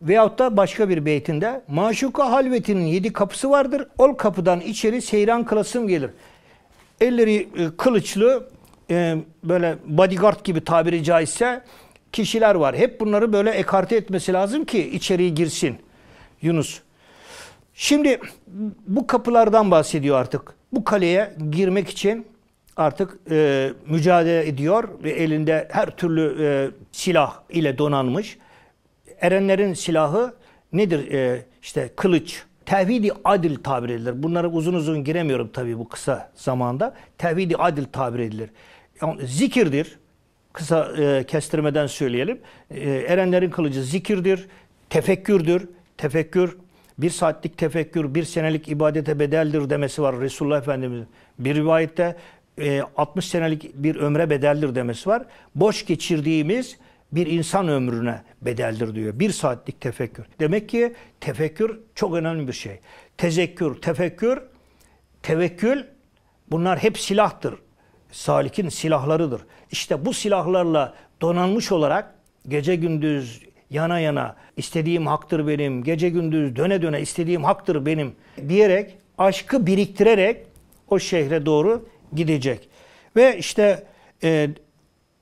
veyahut 0.01 0.39
da 0.39 0.57
başka 0.57 0.89
bir 0.89 1.05
beytinde 1.05 1.61
maşuka 1.67 2.31
halvetinin 2.31 2.85
yedi 2.85 3.13
kapısı 3.13 3.49
vardır. 3.49 3.87
Ol 3.97 4.13
kapıdan 4.13 4.59
içeri 4.59 5.01
seyran 5.01 5.45
kılasım 5.45 5.87
gelir. 5.87 6.09
Elleri 7.01 7.35
e, 7.35 7.77
kılıçlı 7.77 8.49
e, 8.89 9.17
böyle 9.43 9.75
bodyguard 9.85 10.45
gibi 10.45 10.63
tabiri 10.63 11.03
caizse 11.03 11.61
kişiler 12.11 12.55
var. 12.55 12.75
Hep 12.75 12.99
bunları 12.99 13.33
böyle 13.33 13.49
ekarte 13.51 13.95
etmesi 13.95 14.33
lazım 14.33 14.65
ki 14.65 14.89
içeriye 14.89 15.29
girsin 15.29 15.75
Yunus. 16.41 16.81
Şimdi 17.73 18.19
bu 18.87 19.07
kapılardan 19.07 19.71
bahsediyor 19.71 20.19
artık. 20.19 20.53
Bu 20.71 20.83
kaleye 20.83 21.33
girmek 21.51 21.89
için 21.89 22.27
artık 22.77 23.19
e, 23.31 23.69
mücadele 23.87 24.47
ediyor 24.47 24.89
ve 25.03 25.11
elinde 25.11 25.67
her 25.71 25.89
türlü 25.97 26.37
e, 26.39 26.69
silah 26.91 27.41
ile 27.49 27.77
donanmış. 27.77 28.37
Erenlerin 29.21 29.73
silahı 29.73 30.33
nedir? 30.73 31.11
E, 31.11 31.45
işte 31.61 31.89
kılıç, 31.95 32.43
tevhidi 32.65 33.11
adil 33.23 33.55
tabir 33.55 33.89
edilir. 33.89 34.23
Bunları 34.23 34.49
uzun 34.49 34.73
uzun 34.73 35.03
giremiyorum 35.03 35.49
tabii 35.53 35.79
bu 35.79 35.89
kısa 35.89 36.31
zamanda. 36.35 36.95
Tevhidi 37.17 37.55
adil 37.55 37.85
tabir 37.85 38.19
edilir. 38.19 38.49
Yani 39.01 39.27
zikirdir. 39.27 39.99
Kısa 40.53 40.91
e, 40.97 41.23
kestirmeden 41.23 41.87
söyleyelim. 41.87 42.39
E, 42.71 42.89
erenlerin 42.89 43.49
kılıcı 43.49 43.83
zikirdir, 43.83 44.47
tefekkürdür. 44.89 45.67
Tefekkür 45.97 46.57
bir 46.97 47.09
saatlik 47.09 47.57
tefekkür 47.57 48.15
bir 48.15 48.23
senelik 48.23 48.69
ibadete 48.69 49.19
bedeldir 49.19 49.69
demesi 49.69 50.01
var 50.01 50.19
Resulullah 50.19 50.57
Efendimiz. 50.57 51.03
Bir 51.39 51.55
rivayette 51.55 52.15
e, 52.57 52.81
60 52.97 53.25
senelik 53.25 53.75
bir 53.75 53.95
ömre 53.95 54.29
bedeldir 54.29 54.75
demesi 54.75 55.09
var. 55.09 55.25
Boş 55.55 55.85
geçirdiğimiz 55.85 56.77
bir 57.11 57.27
insan 57.27 57.67
ömrüne 57.67 58.21
bedeldir 58.41 58.95
diyor. 58.95 59.19
Bir 59.19 59.29
saatlik 59.29 59.81
tefekkür. 59.81 60.25
Demek 60.39 60.69
ki 60.69 60.93
tefekkür 61.19 61.79
çok 61.95 62.15
önemli 62.15 62.47
bir 62.47 62.53
şey. 62.53 62.79
Tezekkür, 63.17 63.81
tefekkür, 63.81 64.41
tevekkül 65.23 65.83
bunlar 66.51 66.79
hep 66.79 66.99
silahtır. 66.99 67.55
Salik'in 68.11 68.69
silahlarıdır. 68.69 69.41
İşte 69.71 70.05
bu 70.05 70.13
silahlarla 70.13 70.93
donanmış 71.21 71.71
olarak 71.71 72.15
gece 72.47 72.75
gündüz 72.75 73.41
yana 73.73 73.99
yana 73.99 74.35
istediğim 74.57 75.07
haktır 75.07 75.47
benim, 75.47 75.83
gece 75.83 76.09
gündüz 76.09 76.55
döne 76.55 76.81
döne 76.81 77.01
istediğim 77.01 77.43
haktır 77.43 77.85
benim 77.85 78.15
diyerek 78.49 78.97
aşkı 79.17 79.67
biriktirerek 79.67 80.37
o 80.89 80.99
şehre 80.99 81.45
doğru 81.45 81.89
gidecek. 82.13 82.69
Ve 83.15 83.37
işte 83.37 83.83
e, 84.23 84.49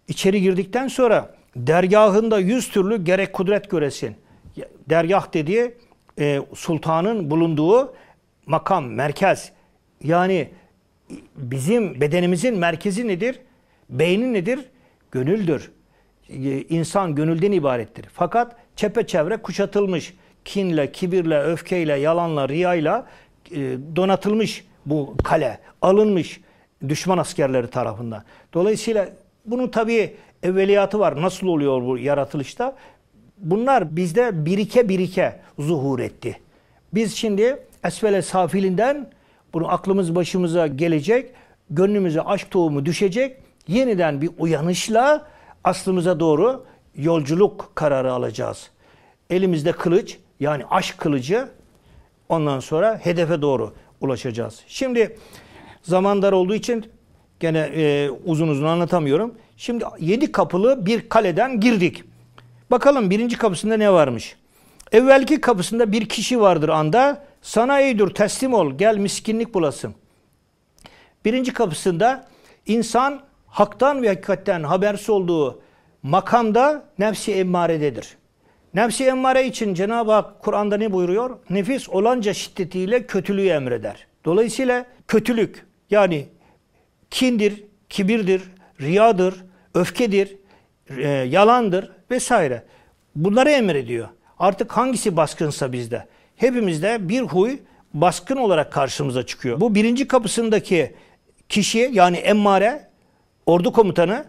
içeri 0.08 0.41
girdikten 0.41 0.88
sonra 0.88 1.36
dergahında 1.55 2.39
yüz 2.39 2.70
türlü 2.70 3.03
gerek 3.03 3.34
kudret 3.34 3.70
göresin. 3.70 4.15
Dergah 4.89 5.34
dediği 5.34 5.74
e, 6.20 6.41
sultanın 6.55 7.31
bulunduğu 7.31 7.93
makam, 8.46 8.86
merkez. 8.86 9.51
Yani 10.03 10.50
bizim 11.36 12.01
bedenimizin 12.01 12.58
merkezi 12.58 13.08
nedir? 13.08 13.39
Beyni 13.89 14.34
nedir? 14.34 14.60
Gönüldür. 15.12 15.72
E, 16.31 16.61
insan 16.61 17.15
gönülden 17.15 17.51
ibarettir. 17.51 18.05
Fakat 18.13 18.55
çepeçevre 18.75 19.38
kuşatılmış. 19.38 20.13
Kinle, 20.45 20.91
kibirle, 20.91 21.41
öfkeyle, 21.41 21.93
yalanla, 21.93 22.50
riyayla 22.50 23.07
e, 23.51 23.57
donatılmış 23.95 24.65
bu 24.85 25.15
kale. 25.23 25.59
Alınmış 25.81 26.41
düşman 26.89 27.17
askerleri 27.17 27.67
tarafından. 27.67 28.23
Dolayısıyla 28.53 29.09
bunun 29.45 29.67
tabii 29.67 30.15
evveliyatı 30.43 31.00
var. 31.00 31.21
Nasıl 31.21 31.47
oluyor 31.47 31.81
bu 31.81 31.97
yaratılışta? 31.97 32.75
Bunlar 33.38 33.95
bizde 33.95 34.45
birike 34.45 34.89
birike 34.89 35.39
zuhur 35.59 36.00
etti. 36.00 36.39
Biz 36.93 37.15
şimdi 37.15 37.57
esfele 37.83 38.21
safilinden 38.21 39.09
bunu 39.53 39.71
aklımız 39.71 40.15
başımıza 40.15 40.67
gelecek, 40.67 41.32
gönlümüze 41.69 42.21
aşk 42.21 42.51
tohumu 42.51 42.86
düşecek, 42.86 43.38
yeniden 43.67 44.21
bir 44.21 44.29
uyanışla 44.39 45.27
aslımıza 45.63 46.19
doğru 46.19 46.65
yolculuk 46.95 47.71
kararı 47.76 48.13
alacağız. 48.13 48.69
Elimizde 49.30 49.71
kılıç 49.71 50.17
yani 50.39 50.65
aşk 50.69 50.97
kılıcı 50.97 51.50
ondan 52.30 52.60
sonra 52.60 53.00
hedefe 53.04 53.41
doğru 53.41 53.74
ulaşacağız. 54.02 54.60
Şimdi 54.67 55.17
zaman 55.84 56.21
dar 56.21 56.32
olduğu 56.32 56.56
için 56.56 56.86
gene 57.39 57.60
e, 57.60 58.10
uzun 58.26 58.47
uzun 58.47 58.65
anlatamıyorum. 58.65 59.36
Şimdi 59.58 59.86
yedi 60.00 60.32
kapılı 60.32 60.86
bir 60.86 61.10
kaleden 61.10 61.60
girdik. 61.60 62.04
Bakalım 62.71 63.10
birinci 63.10 63.38
kapısında 63.38 63.78
ne 63.78 63.93
varmış? 63.93 64.36
Evvelki 64.91 65.41
kapısında 65.41 65.91
bir 65.91 66.10
kişi 66.10 66.41
vardır 66.41 66.69
anda. 66.69 67.26
Sana 67.41 67.80
eydur 67.80 68.10
teslim 68.10 68.54
ol 68.54 68.71
gel 68.78 68.97
miskinlik 68.97 69.54
bulasın. 69.54 69.95
Birinci 71.26 71.54
kapısında 71.54 72.28
insan 72.65 73.21
haktan 73.51 74.01
ve 74.01 74.07
hakikatten 74.07 74.63
habersiz 74.63 75.09
olduğu 75.09 75.61
makamda 76.03 76.85
nefsi 76.99 77.33
emmarededir. 77.33 78.17
Nefsi 78.73 79.05
emmare 79.05 79.47
için 79.47 79.73
Cenab-ı 79.73 80.11
Hak 80.11 80.41
Kur'an'da 80.41 80.77
ne 80.77 80.91
buyuruyor? 80.91 81.37
Nefis 81.49 81.89
olanca 81.89 82.33
şiddetiyle 82.33 83.05
kötülüğü 83.07 83.47
emreder. 83.47 84.07
Dolayısıyla 84.25 84.85
kötülük 85.07 85.65
yani 85.89 86.25
kindir, 87.09 87.63
kibirdir, 87.89 88.41
riyadır, 88.81 89.35
öfkedir, 89.73 90.37
e, 90.97 91.07
yalandır 91.09 91.91
vesaire. 92.11 92.63
Bunları 93.15 93.49
emrediyor. 93.49 94.07
Artık 94.39 94.71
hangisi 94.71 95.17
baskınsa 95.17 95.71
bizde. 95.71 96.07
Hepimizde 96.35 97.09
bir 97.09 97.21
huy 97.21 97.57
baskın 97.93 98.35
olarak 98.35 98.71
karşımıza 98.71 99.25
çıkıyor. 99.25 99.59
Bu 99.59 99.75
birinci 99.75 100.07
kapısındaki 100.07 100.95
kişi 101.49 101.89
yani 101.93 102.17
emmare 102.17 102.90
ordu 103.45 103.71
komutanı 103.71 104.25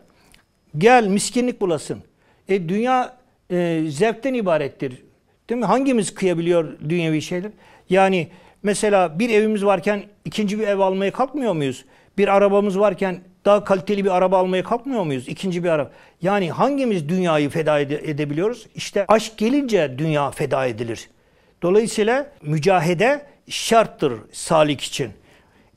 gel 0.79 1.07
miskinlik 1.07 1.61
bulasın. 1.61 2.03
E, 2.49 2.69
dünya 2.69 3.17
e, 3.51 3.85
zevkten 3.89 4.35
ibarettir. 4.35 5.03
Değil 5.51 5.61
mi? 5.61 5.67
Hangimiz 5.67 6.15
kıyabiliyor 6.15 6.81
dünyevi 6.89 7.23
şeyler? 7.23 7.51
Yani 7.91 8.29
mesela 8.63 9.19
bir 9.19 9.31
evimiz 9.31 9.65
varken 9.65 10.03
ikinci 10.25 10.59
bir 10.59 10.67
ev 10.67 10.79
almaya 10.79 11.13
kalkmıyor 11.13 11.53
muyuz? 11.53 11.85
Bir 12.19 12.29
arabamız 12.29 12.79
varken 12.79 13.21
daha 13.45 13.65
kaliteli 13.65 14.05
bir 14.05 14.17
araba 14.17 14.39
almaya 14.39 14.63
kalkmıyor 14.65 15.03
muyuz? 15.05 15.29
İkinci 15.29 15.65
bir 15.65 15.69
araba. 15.69 15.91
Yani 16.23 16.51
hangimiz 16.51 17.09
dünyayı 17.09 17.49
feda 17.49 17.81
ede- 17.81 18.11
edebiliyoruz? 18.11 18.67
İşte 18.75 19.05
aşk 19.09 19.39
gelince 19.39 19.95
dünya 19.99 20.31
feda 20.31 20.67
edilir. 20.67 21.09
Dolayısıyla 21.63 22.33
mücahede 22.43 23.27
şarttır 23.49 24.13
salik 24.33 24.81
için. 24.81 25.11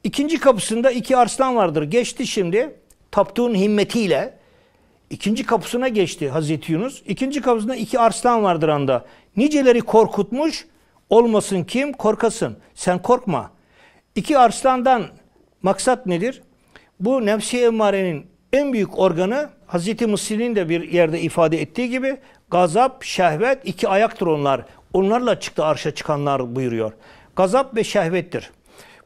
İkinci 0.04 0.39
kapısında 0.39 0.91
iki 0.91 1.17
arslan 1.17 1.56
vardır. 1.56 1.84
Geçti 1.84 2.28
şimdi 2.28 2.76
taptuğun 3.15 3.56
himmetiyle 3.56 4.34
ikinci 5.10 5.45
kapısına 5.45 5.88
geçti 5.88 6.30
Hazreti 6.30 6.71
Yunus. 6.71 7.04
İkinci 7.08 7.41
kapısında 7.41 7.75
iki 7.75 7.99
arslan 7.99 8.43
vardır 8.43 8.69
anda. 8.69 9.06
Niceleri 9.38 9.82
korkutmuş 9.82 10.65
olmasın 11.10 11.63
kim 11.63 11.93
korkasın. 11.93 12.58
Sen 12.73 13.01
korkma. 13.01 13.51
İki 14.15 14.38
arslandan 14.38 15.04
maksat 15.62 16.06
nedir? 16.06 16.41
Bu 16.99 17.25
nefsi 17.25 17.62
emmarenin 17.62 18.25
en 18.54 18.73
büyük 18.73 18.99
organı 18.99 19.49
Hazreti 19.67 20.08
Mısır'ın 20.08 20.56
de 20.56 20.69
bir 20.69 20.91
yerde 20.91 21.21
ifade 21.21 21.62
ettiği 21.62 21.89
gibi 21.89 22.17
gazap, 22.51 23.04
şehvet 23.04 23.67
iki 23.67 23.88
ayaktır 23.88 24.28
onlar. 24.28 24.65
Onlarla 24.93 25.39
çıktı 25.39 25.65
arşa 25.65 25.95
çıkanlar 25.95 26.56
buyuruyor. 26.56 26.91
Gazap 27.36 27.75
ve 27.75 27.84
şehvettir. 27.84 28.51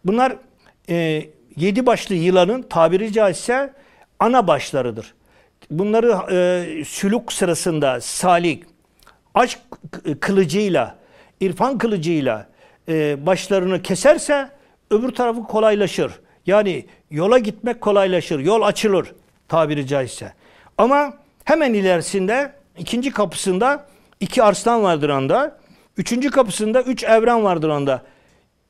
Bunlar 0.05 0.35
e, 0.89 1.25
yedi 1.55 1.85
başlı 1.85 2.15
yılanın 2.15 2.61
tabiri 2.61 3.13
caizse 3.13 3.79
ana 4.19 4.47
başlarıdır. 4.47 5.13
Bunları 5.71 6.17
e, 6.31 6.85
sülük 6.85 7.31
sırasında 7.31 8.01
salik, 8.01 8.63
aşk 9.33 9.59
kılıcıyla, 10.19 10.95
irfan 11.39 11.77
kılıcıyla 11.77 12.47
e, 12.89 13.25
başlarını 13.25 13.81
keserse 13.81 14.49
öbür 14.91 15.11
tarafı 15.11 15.43
kolaylaşır. 15.43 16.11
Yani 16.45 16.85
yola 17.11 17.37
gitmek 17.37 17.81
kolaylaşır, 17.81 18.39
yol 18.39 18.61
açılır 18.61 19.13
tabiri 19.47 19.87
caizse. 19.87 20.33
Ama 20.77 21.13
hemen 21.43 21.73
ilerisinde 21.73 22.53
ikinci 22.77 23.11
kapısında 23.11 23.85
iki 24.19 24.43
arslan 24.43 24.83
vardır 24.83 25.09
anda. 25.09 25.59
Üçüncü 25.97 26.31
kapısında 26.31 26.81
üç 26.81 27.03
evren 27.03 27.43
vardır 27.43 27.69
anda. 27.69 28.03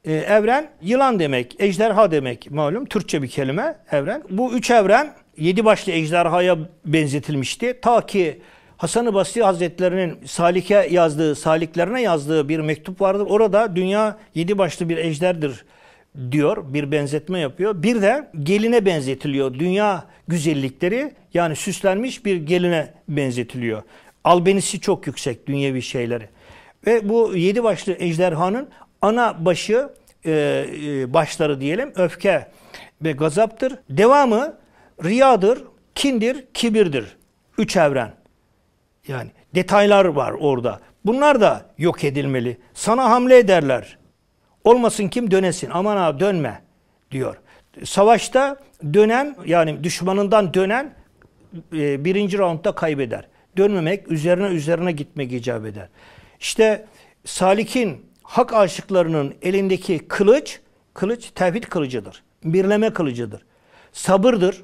Ee, 0.05 0.13
evren 0.13 0.69
yılan 0.81 1.19
demek, 1.19 1.55
ejderha 1.59 2.11
demek 2.11 2.51
malum. 2.51 2.85
Türkçe 2.85 3.21
bir 3.21 3.27
kelime 3.27 3.75
evren. 3.91 4.23
Bu 4.29 4.53
üç 4.53 4.71
evren 4.71 5.13
yedi 5.39 5.65
başlı 5.65 5.91
ejderhaya 5.91 6.57
benzetilmişti. 6.85 7.79
Ta 7.81 8.05
ki 8.05 8.41
Hasan-ı 8.77 9.13
Basri 9.13 9.43
Hazretlerinin 9.43 10.17
Salik'e 10.25 10.87
yazdığı, 10.91 11.35
Saliklerine 11.35 12.01
yazdığı 12.01 12.49
bir 12.49 12.59
mektup 12.59 13.01
vardır. 13.01 13.27
Orada 13.29 13.75
dünya 13.75 14.17
yedi 14.35 14.57
başlı 14.57 14.89
bir 14.89 14.97
ejderdir 14.97 15.65
diyor. 16.31 16.73
Bir 16.73 16.91
benzetme 16.91 17.39
yapıyor. 17.39 17.83
Bir 17.83 18.01
de 18.01 18.29
geline 18.43 18.85
benzetiliyor. 18.85 19.53
Dünya 19.53 20.05
güzellikleri 20.27 21.11
yani 21.33 21.55
süslenmiş 21.55 22.25
bir 22.25 22.35
geline 22.35 22.93
benzetiliyor. 23.07 23.83
Albenisi 24.23 24.79
çok 24.79 25.07
yüksek 25.07 25.47
dünyevi 25.47 25.81
şeyleri. 25.81 26.29
Ve 26.87 27.09
bu 27.09 27.35
yedi 27.35 27.63
başlı 27.63 27.95
ejderhanın 27.99 28.69
ana 29.01 29.45
başı 29.45 29.89
e, 30.25 30.31
e, 30.31 31.13
başları 31.13 31.61
diyelim 31.61 31.91
öfke 31.95 32.47
ve 33.01 33.11
gazaptır. 33.11 33.75
Devamı 33.89 34.55
riyadır, 35.03 35.63
kindir, 35.95 36.45
kibirdir. 36.53 37.17
Üç 37.57 37.77
evren. 37.77 38.13
Yani 39.07 39.31
detaylar 39.55 40.05
var 40.05 40.31
orada. 40.31 40.79
Bunlar 41.05 41.41
da 41.41 41.65
yok 41.77 42.03
edilmeli. 42.03 42.57
Sana 42.73 43.09
hamle 43.09 43.37
ederler. 43.37 43.97
Olmasın 44.63 45.07
kim 45.07 45.31
dönesin. 45.31 45.69
Aman 45.73 45.97
ha 45.97 46.19
dönme 46.19 46.61
diyor. 47.11 47.37
Savaşta 47.83 48.57
dönen 48.93 49.35
yani 49.45 49.83
düşmanından 49.83 50.53
dönen 50.53 50.93
e, 51.73 52.05
birinci 52.05 52.37
roundda 52.37 52.71
kaybeder. 52.71 53.27
Dönmemek 53.57 54.11
üzerine 54.11 54.47
üzerine 54.47 54.91
gitmek 54.91 55.33
icap 55.33 55.65
eder. 55.65 55.87
İşte 56.39 56.85
salikin 57.25 58.05
hak 58.23 58.53
aşıklarının 58.53 59.35
elindeki 59.41 60.07
kılıç, 60.07 60.59
kılıç 60.93 61.31
tevhid 61.35 61.63
kılıcıdır. 61.63 62.23
Birleme 62.43 62.93
kılıcıdır. 62.93 63.45
Sabırdır 63.91 64.63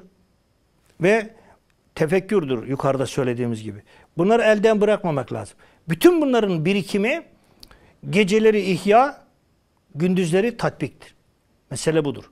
ve 1.00 1.30
tefekkürdür 1.94 2.66
yukarıda 2.66 3.06
söylediğimiz 3.06 3.62
gibi. 3.62 3.82
Bunları 4.18 4.42
elden 4.42 4.80
bırakmamak 4.80 5.32
lazım. 5.32 5.56
Bütün 5.88 6.22
bunların 6.22 6.64
birikimi 6.64 7.22
geceleri 8.10 8.60
ihya, 8.60 9.24
gündüzleri 9.94 10.56
tatbiktir. 10.56 11.14
Mesele 11.70 12.04
budur. 12.04 12.24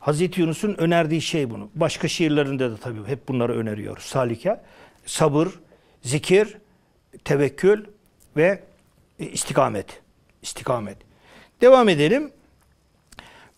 Hazreti 0.00 0.40
Yunus'un 0.40 0.74
önerdiği 0.74 1.20
şey 1.20 1.50
bunu. 1.50 1.70
Başka 1.74 2.08
şiirlerinde 2.08 2.70
de 2.70 2.76
tabii 2.76 3.04
hep 3.06 3.28
bunları 3.28 3.58
öneriyor. 3.58 3.98
Salike, 3.98 4.60
sabır, 5.06 5.48
zikir, 6.02 6.56
tevekkül 7.24 7.84
ve 8.36 8.62
istikamet. 9.18 10.00
İstikamet. 10.42 10.96
Devam 11.60 11.88
edelim. 11.88 12.32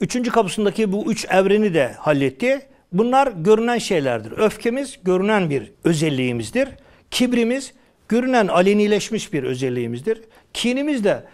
Üçüncü 0.01 0.31
kapısındaki 0.31 0.93
bu 0.93 1.13
üç 1.13 1.27
evreni 1.31 1.75
de 1.75 1.93
halletti. 1.93 2.70
Bunlar 2.93 3.27
görünen 3.27 3.79
şeylerdir. 3.79 4.33
Öfkemiz 4.33 4.99
görünen 5.05 5.51
bir 5.51 5.73
özelliğimizdir. 5.85 6.69
Kibrimiz 7.11 7.73
görünen 8.09 8.49
alenileşmiş 8.49 9.33
bir 9.33 9.43
özelliğimizdir. 9.43 10.21
Kinimiz 10.55 11.05
de 11.05 11.25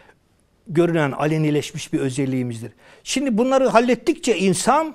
görünen 0.68 1.12
alenileşmiş 1.12 1.92
bir 1.92 2.00
özelliğimizdir. 2.00 2.72
Şimdi 3.04 3.38
bunları 3.38 3.68
hallettikçe 3.68 4.38
insan 4.38 4.94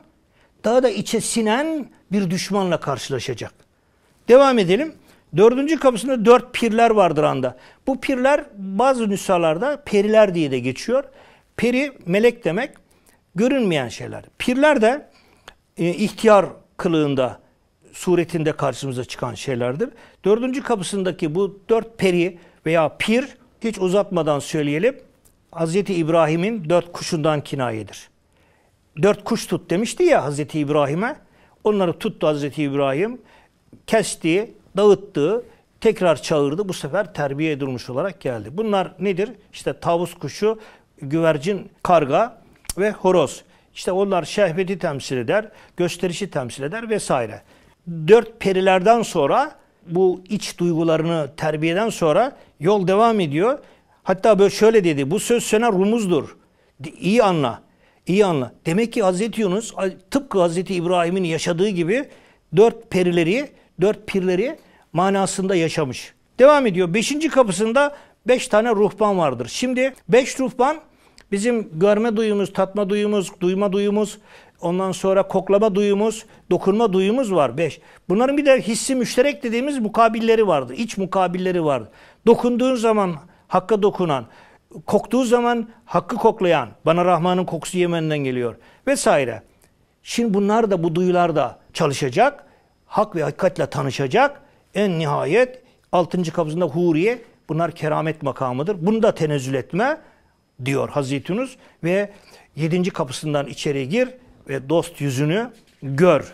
daha 0.64 0.84
da 0.84 0.90
içe 0.90 1.22
sinen 1.22 1.90
bir 2.12 2.32
düşmanla 2.32 2.80
karşılaşacak. 2.80 3.54
Devam 4.28 4.60
edelim. 4.60 4.94
Dördüncü 5.38 5.80
kapısında 5.80 6.26
dört 6.26 6.54
pirler 6.54 6.90
vardır 6.90 7.24
anda. 7.24 7.58
Bu 7.88 8.02
pirler 8.02 8.46
bazı 8.58 9.10
nüshalarda 9.10 9.84
periler 9.86 10.36
diye 10.36 10.52
de 10.52 10.60
geçiyor. 10.60 11.04
Peri 11.58 11.92
melek 12.06 12.46
demek 12.46 12.72
görünmeyen 13.36 13.88
şeyler. 13.88 14.24
Pirler 14.40 14.82
de 14.82 15.11
e, 15.82 15.90
ihtiyar 15.90 16.46
kılığında 16.78 17.40
suretinde 17.94 18.52
karşımıza 18.52 19.06
çıkan 19.06 19.34
şeylerdir. 19.34 19.90
Dördüncü 20.26 20.64
kapısındaki 20.64 21.36
bu 21.36 21.60
dört 21.70 21.98
peri 21.98 22.38
veya 22.66 22.98
pir 22.98 23.28
hiç 23.64 23.80
uzatmadan 23.80 24.40
söyleyelim. 24.40 24.96
Hz. 25.56 25.76
İbrahim'in 25.76 26.70
dört 26.70 26.92
kuşundan 26.92 27.42
kinayedir. 27.42 28.10
Dört 29.02 29.24
kuş 29.24 29.48
tut 29.48 29.70
demişti 29.70 30.04
ya 30.04 30.32
Hz. 30.32 30.40
İbrahim'e. 30.40 31.16
Onları 31.64 32.00
tuttu 32.00 32.34
Hz. 32.34 32.44
İbrahim. 32.44 33.22
Kesti, 33.88 34.54
dağıttı, 34.78 35.46
tekrar 35.82 36.22
çağırdı. 36.22 36.70
Bu 36.70 36.74
sefer 36.74 37.14
terbiye 37.14 37.52
edilmiş 37.52 37.90
olarak 37.90 38.22
geldi. 38.22 38.50
Bunlar 38.54 38.92
nedir? 39.00 39.30
İşte 39.54 39.80
tavus 39.80 40.14
kuşu, 40.14 40.60
güvercin, 41.02 41.70
karga 41.84 42.42
ve 42.78 42.92
horoz. 42.92 43.44
İşte 43.76 43.92
onlar 43.92 44.24
şehveti 44.24 44.80
temsil 44.80 45.18
eder, 45.18 45.48
gösterişi 45.78 46.30
temsil 46.30 46.64
eder 46.64 46.90
vesaire. 46.90 47.42
Dört 48.08 48.40
perilerden 48.40 49.02
sonra 49.02 49.56
bu 49.88 50.22
iç 50.30 50.58
duygularını 50.60 51.30
terbiyeden 51.38 51.90
sonra 51.90 52.38
yol 52.60 52.88
devam 52.88 53.20
ediyor. 53.20 53.60
Hatta 54.04 54.40
böyle 54.40 54.50
şöyle 54.50 54.84
dedi. 54.84 55.12
Bu 55.12 55.20
söz 55.20 55.44
sana 55.44 55.72
rumuzdur. 55.72 56.38
İyi 57.00 57.24
anla. 57.24 57.62
İyi 58.08 58.26
anla. 58.26 58.54
Demek 58.66 58.94
ki 58.94 59.04
Hazreti 59.04 59.42
Yunus 59.42 59.74
tıpkı 60.12 60.40
Hazreti 60.40 60.76
İbrahim'in 60.76 61.24
yaşadığı 61.24 61.70
gibi 61.70 62.06
dört 62.56 62.92
perileri, 62.92 63.50
dört 63.82 64.08
pirleri 64.08 64.60
manasında 64.94 65.56
yaşamış. 65.56 66.14
Devam 66.40 66.68
ediyor. 66.68 66.94
Beşinci 66.94 67.30
kapısında 67.30 67.96
beş 68.28 68.48
tane 68.48 68.70
ruhban 68.70 69.18
vardır. 69.18 69.48
Şimdi 69.48 69.94
beş 70.10 70.40
ruhban 70.40 70.78
bizim 71.32 71.80
görme 71.80 72.16
duyumuz, 72.16 72.54
tatma 72.54 72.90
duyumuz, 72.90 73.32
duyma 73.42 73.72
duyumuz, 73.72 74.18
ondan 74.62 74.92
sonra 74.92 75.28
koklama 75.28 75.76
duyumuz, 75.76 76.26
dokunma 76.52 76.94
duyumuz 76.94 77.34
var. 77.34 77.58
Beş. 77.58 77.82
Bunların 78.10 78.38
bir 78.38 78.46
de 78.46 78.62
hissi 78.62 78.96
müşterek 78.96 79.44
dediğimiz 79.44 79.80
mukabilleri 79.80 80.48
vardı. 80.48 80.74
İç 80.74 80.98
mukabilleri 80.98 81.66
vardı. 81.66 81.90
Dokunduğun 82.28 82.76
zaman 82.76 83.16
hakka 83.48 83.82
dokunan, 83.82 84.26
koktuğu 84.86 85.24
zaman 85.24 85.70
hakkı 85.86 86.16
koklayan, 86.16 86.70
bana 86.86 87.06
Rahman'ın 87.06 87.46
kokusu 87.46 87.78
Yemen'den 87.78 88.18
geliyor 88.18 88.56
vesaire. 88.88 89.42
Şimdi 90.04 90.34
bunlar 90.34 90.72
da 90.72 90.84
bu 90.84 90.96
duyular 90.96 91.36
da 91.36 91.60
çalışacak, 91.74 92.46
hak 92.86 93.16
ve 93.16 93.24
hakikatle 93.24 93.66
tanışacak. 93.66 94.42
En 94.76 95.00
nihayet 95.00 95.62
altıncı 95.92 96.34
kapısında 96.34 96.66
huriye, 96.66 97.22
bunlar 97.50 97.72
keramet 97.72 98.24
makamıdır. 98.24 98.78
Bunu 98.82 99.04
da 99.04 99.16
tenezzül 99.16 99.54
etme 99.54 99.98
diyor 100.66 100.90
Hazreti 100.90 101.32
Yunus 101.32 101.58
ve 101.84 102.10
yedinci 102.56 102.92
kapısından 102.92 103.48
içeri 103.48 103.90
gir 103.90 104.10
ve 104.50 104.70
dost 104.70 105.02
yüzünü 105.02 105.50
gör. 105.84 106.34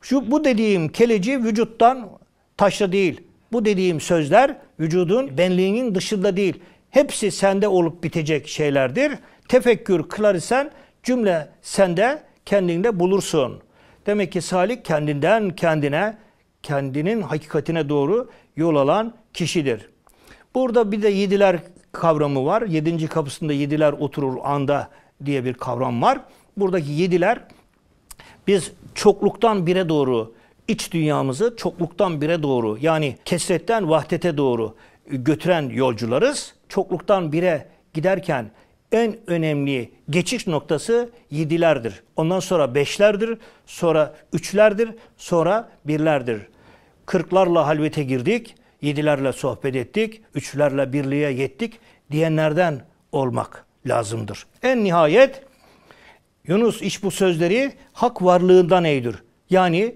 Şu 0.00 0.30
bu 0.30 0.44
dediğim 0.44 0.88
keleci 0.88 1.44
vücuttan 1.44 2.10
taşla 2.56 2.92
değil. 2.92 3.20
Bu 3.52 3.64
dediğim 3.64 4.00
sözler 4.00 4.56
vücudun 4.80 5.38
benliğinin 5.38 5.94
dışında 5.94 6.36
değil. 6.36 6.60
Hepsi 6.90 7.30
sende 7.30 7.68
olup 7.68 8.04
bitecek 8.04 8.48
şeylerdir. 8.48 9.12
Tefekkür 9.48 10.08
kılar 10.08 10.36
cümle 11.02 11.48
sende 11.62 12.22
kendinde 12.46 13.00
bulursun. 13.00 13.62
Demek 14.06 14.32
ki 14.32 14.40
salik 14.40 14.84
kendinden 14.84 15.50
kendine, 15.50 16.16
kendinin 16.62 17.22
hakikatine 17.22 17.88
doğru 17.88 18.30
yol 18.56 18.76
alan 18.76 19.14
kişidir. 19.34 19.88
Burada 20.54 20.92
bir 20.92 21.02
de 21.02 21.08
yediler 21.08 21.58
kavramı 21.96 22.44
var. 22.44 22.62
Yedinci 22.62 23.06
kapısında 23.06 23.52
yediler 23.52 23.92
oturur 23.92 24.36
anda 24.44 24.88
diye 25.24 25.44
bir 25.44 25.54
kavram 25.54 26.02
var. 26.02 26.20
Buradaki 26.56 26.90
yediler 26.90 27.40
biz 28.46 28.72
çokluktan 28.94 29.66
bire 29.66 29.88
doğru 29.88 30.34
iç 30.68 30.92
dünyamızı 30.92 31.54
çokluktan 31.56 32.20
bire 32.20 32.42
doğru 32.42 32.78
yani 32.80 33.16
kesretten 33.24 33.90
vahdete 33.90 34.36
doğru 34.36 34.74
götüren 35.06 35.68
yolcularız. 35.68 36.54
Çokluktan 36.68 37.32
bire 37.32 37.68
giderken 37.94 38.50
en 38.92 39.16
önemli 39.26 39.90
geçiş 40.10 40.46
noktası 40.46 41.10
yedilerdir. 41.30 42.02
Ondan 42.16 42.40
sonra 42.40 42.74
beşlerdir, 42.74 43.38
sonra 43.66 44.14
üçlerdir, 44.32 44.90
sonra 45.16 45.68
birlerdir. 45.84 46.40
Kırklarla 47.06 47.66
halvete 47.66 48.02
girdik, 48.02 48.54
yedilerle 48.82 49.32
sohbet 49.32 49.76
ettik, 49.76 50.22
üçlerle 50.34 50.92
birliğe 50.92 51.30
yettik 51.30 51.80
diyenlerden 52.10 52.82
olmak 53.12 53.66
lazımdır. 53.86 54.46
En 54.62 54.84
nihayet 54.84 55.42
Yunus 56.46 56.82
iş 56.82 57.02
bu 57.02 57.10
sözleri 57.10 57.72
hak 57.92 58.22
varlığından 58.22 58.84
eğdir. 58.84 59.16
Yani 59.50 59.94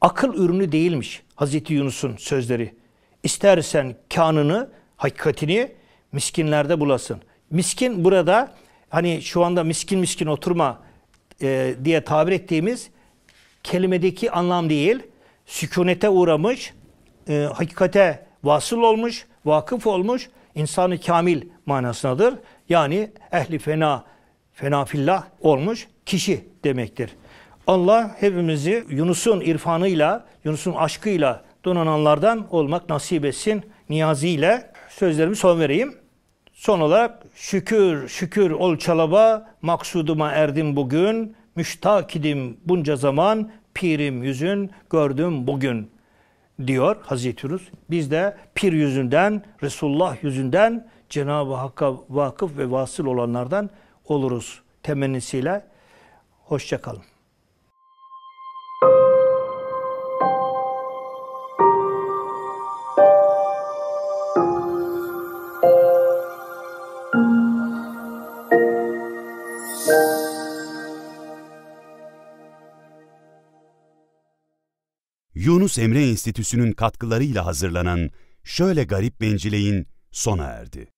akıl 0.00 0.34
ürünü 0.34 0.72
değilmiş 0.72 1.22
Hazreti 1.34 1.74
Yunus'un 1.74 2.16
sözleri. 2.16 2.74
İstersen 3.22 3.96
kanını, 4.14 4.70
hakikatini 4.96 5.72
miskinlerde 6.12 6.80
bulasın. 6.80 7.22
Miskin 7.50 8.04
burada 8.04 8.54
hani 8.88 9.22
şu 9.22 9.44
anda 9.44 9.64
miskin 9.64 9.98
miskin 9.98 10.26
oturma 10.26 10.82
e, 11.42 11.74
diye 11.84 12.04
tabir 12.04 12.32
ettiğimiz 12.32 12.90
kelimedeki 13.62 14.30
anlam 14.30 14.70
değil, 14.70 14.98
sükunete 15.46 16.08
uğramış, 16.08 16.74
e, 17.28 17.48
hakikate 17.54 18.26
vasıl 18.44 18.82
olmuş, 18.82 19.26
vakıf 19.44 19.86
olmuş, 19.86 20.28
insanı 20.60 21.00
kamil 21.00 21.42
manasındadır. 21.66 22.34
Yani 22.68 23.10
ehli 23.32 23.58
fena, 23.58 24.04
fena 24.52 24.84
fillah 24.84 25.24
olmuş 25.40 25.88
kişi 26.06 26.44
demektir. 26.64 27.10
Allah 27.66 28.16
hepimizi 28.20 28.84
Yunus'un 28.88 29.40
irfanıyla, 29.40 30.26
Yunus'un 30.44 30.74
aşkıyla 30.74 31.44
donananlardan 31.64 32.46
olmak 32.50 32.88
nasip 32.88 33.24
etsin. 33.24 33.62
Niyaziyle 33.88 34.72
sözlerimi 34.88 35.36
son 35.36 35.60
vereyim. 35.60 35.94
Son 36.52 36.80
olarak 36.80 37.22
şükür 37.34 38.08
şükür 38.08 38.50
ol 38.50 38.76
çalaba 38.76 39.50
maksuduma 39.62 40.30
erdim 40.30 40.76
bugün 40.76 41.36
müştak 41.56 42.16
idim 42.16 42.56
bunca 42.64 42.96
zaman 42.96 43.50
pirim 43.74 44.22
yüzün 44.22 44.70
gördüm 44.90 45.46
bugün 45.46 45.90
diyor 46.66 46.96
Hazreti 47.02 47.46
Yunus. 47.46 47.62
Biz 47.90 48.10
de 48.10 48.36
pir 48.54 48.72
yüzünden, 48.72 49.44
Resulullah 49.62 50.24
yüzünden 50.24 50.88
Cenab-ı 51.08 51.54
Hakk'a 51.54 51.94
vakıf 52.08 52.58
ve 52.58 52.70
vasıl 52.70 53.06
olanlardan 53.06 53.70
oluruz 54.04 54.62
temennisiyle. 54.82 55.64
Hoşçakalın. 56.44 57.09
Yunus 75.70 75.78
Emre 75.78 76.10
Enstitüsü'nün 76.10 76.72
katkılarıyla 76.72 77.46
hazırlanan 77.46 78.10
Şöyle 78.44 78.84
Garip 78.84 79.20
Bencileyin 79.20 79.86
sona 80.10 80.44
erdi. 80.44 80.88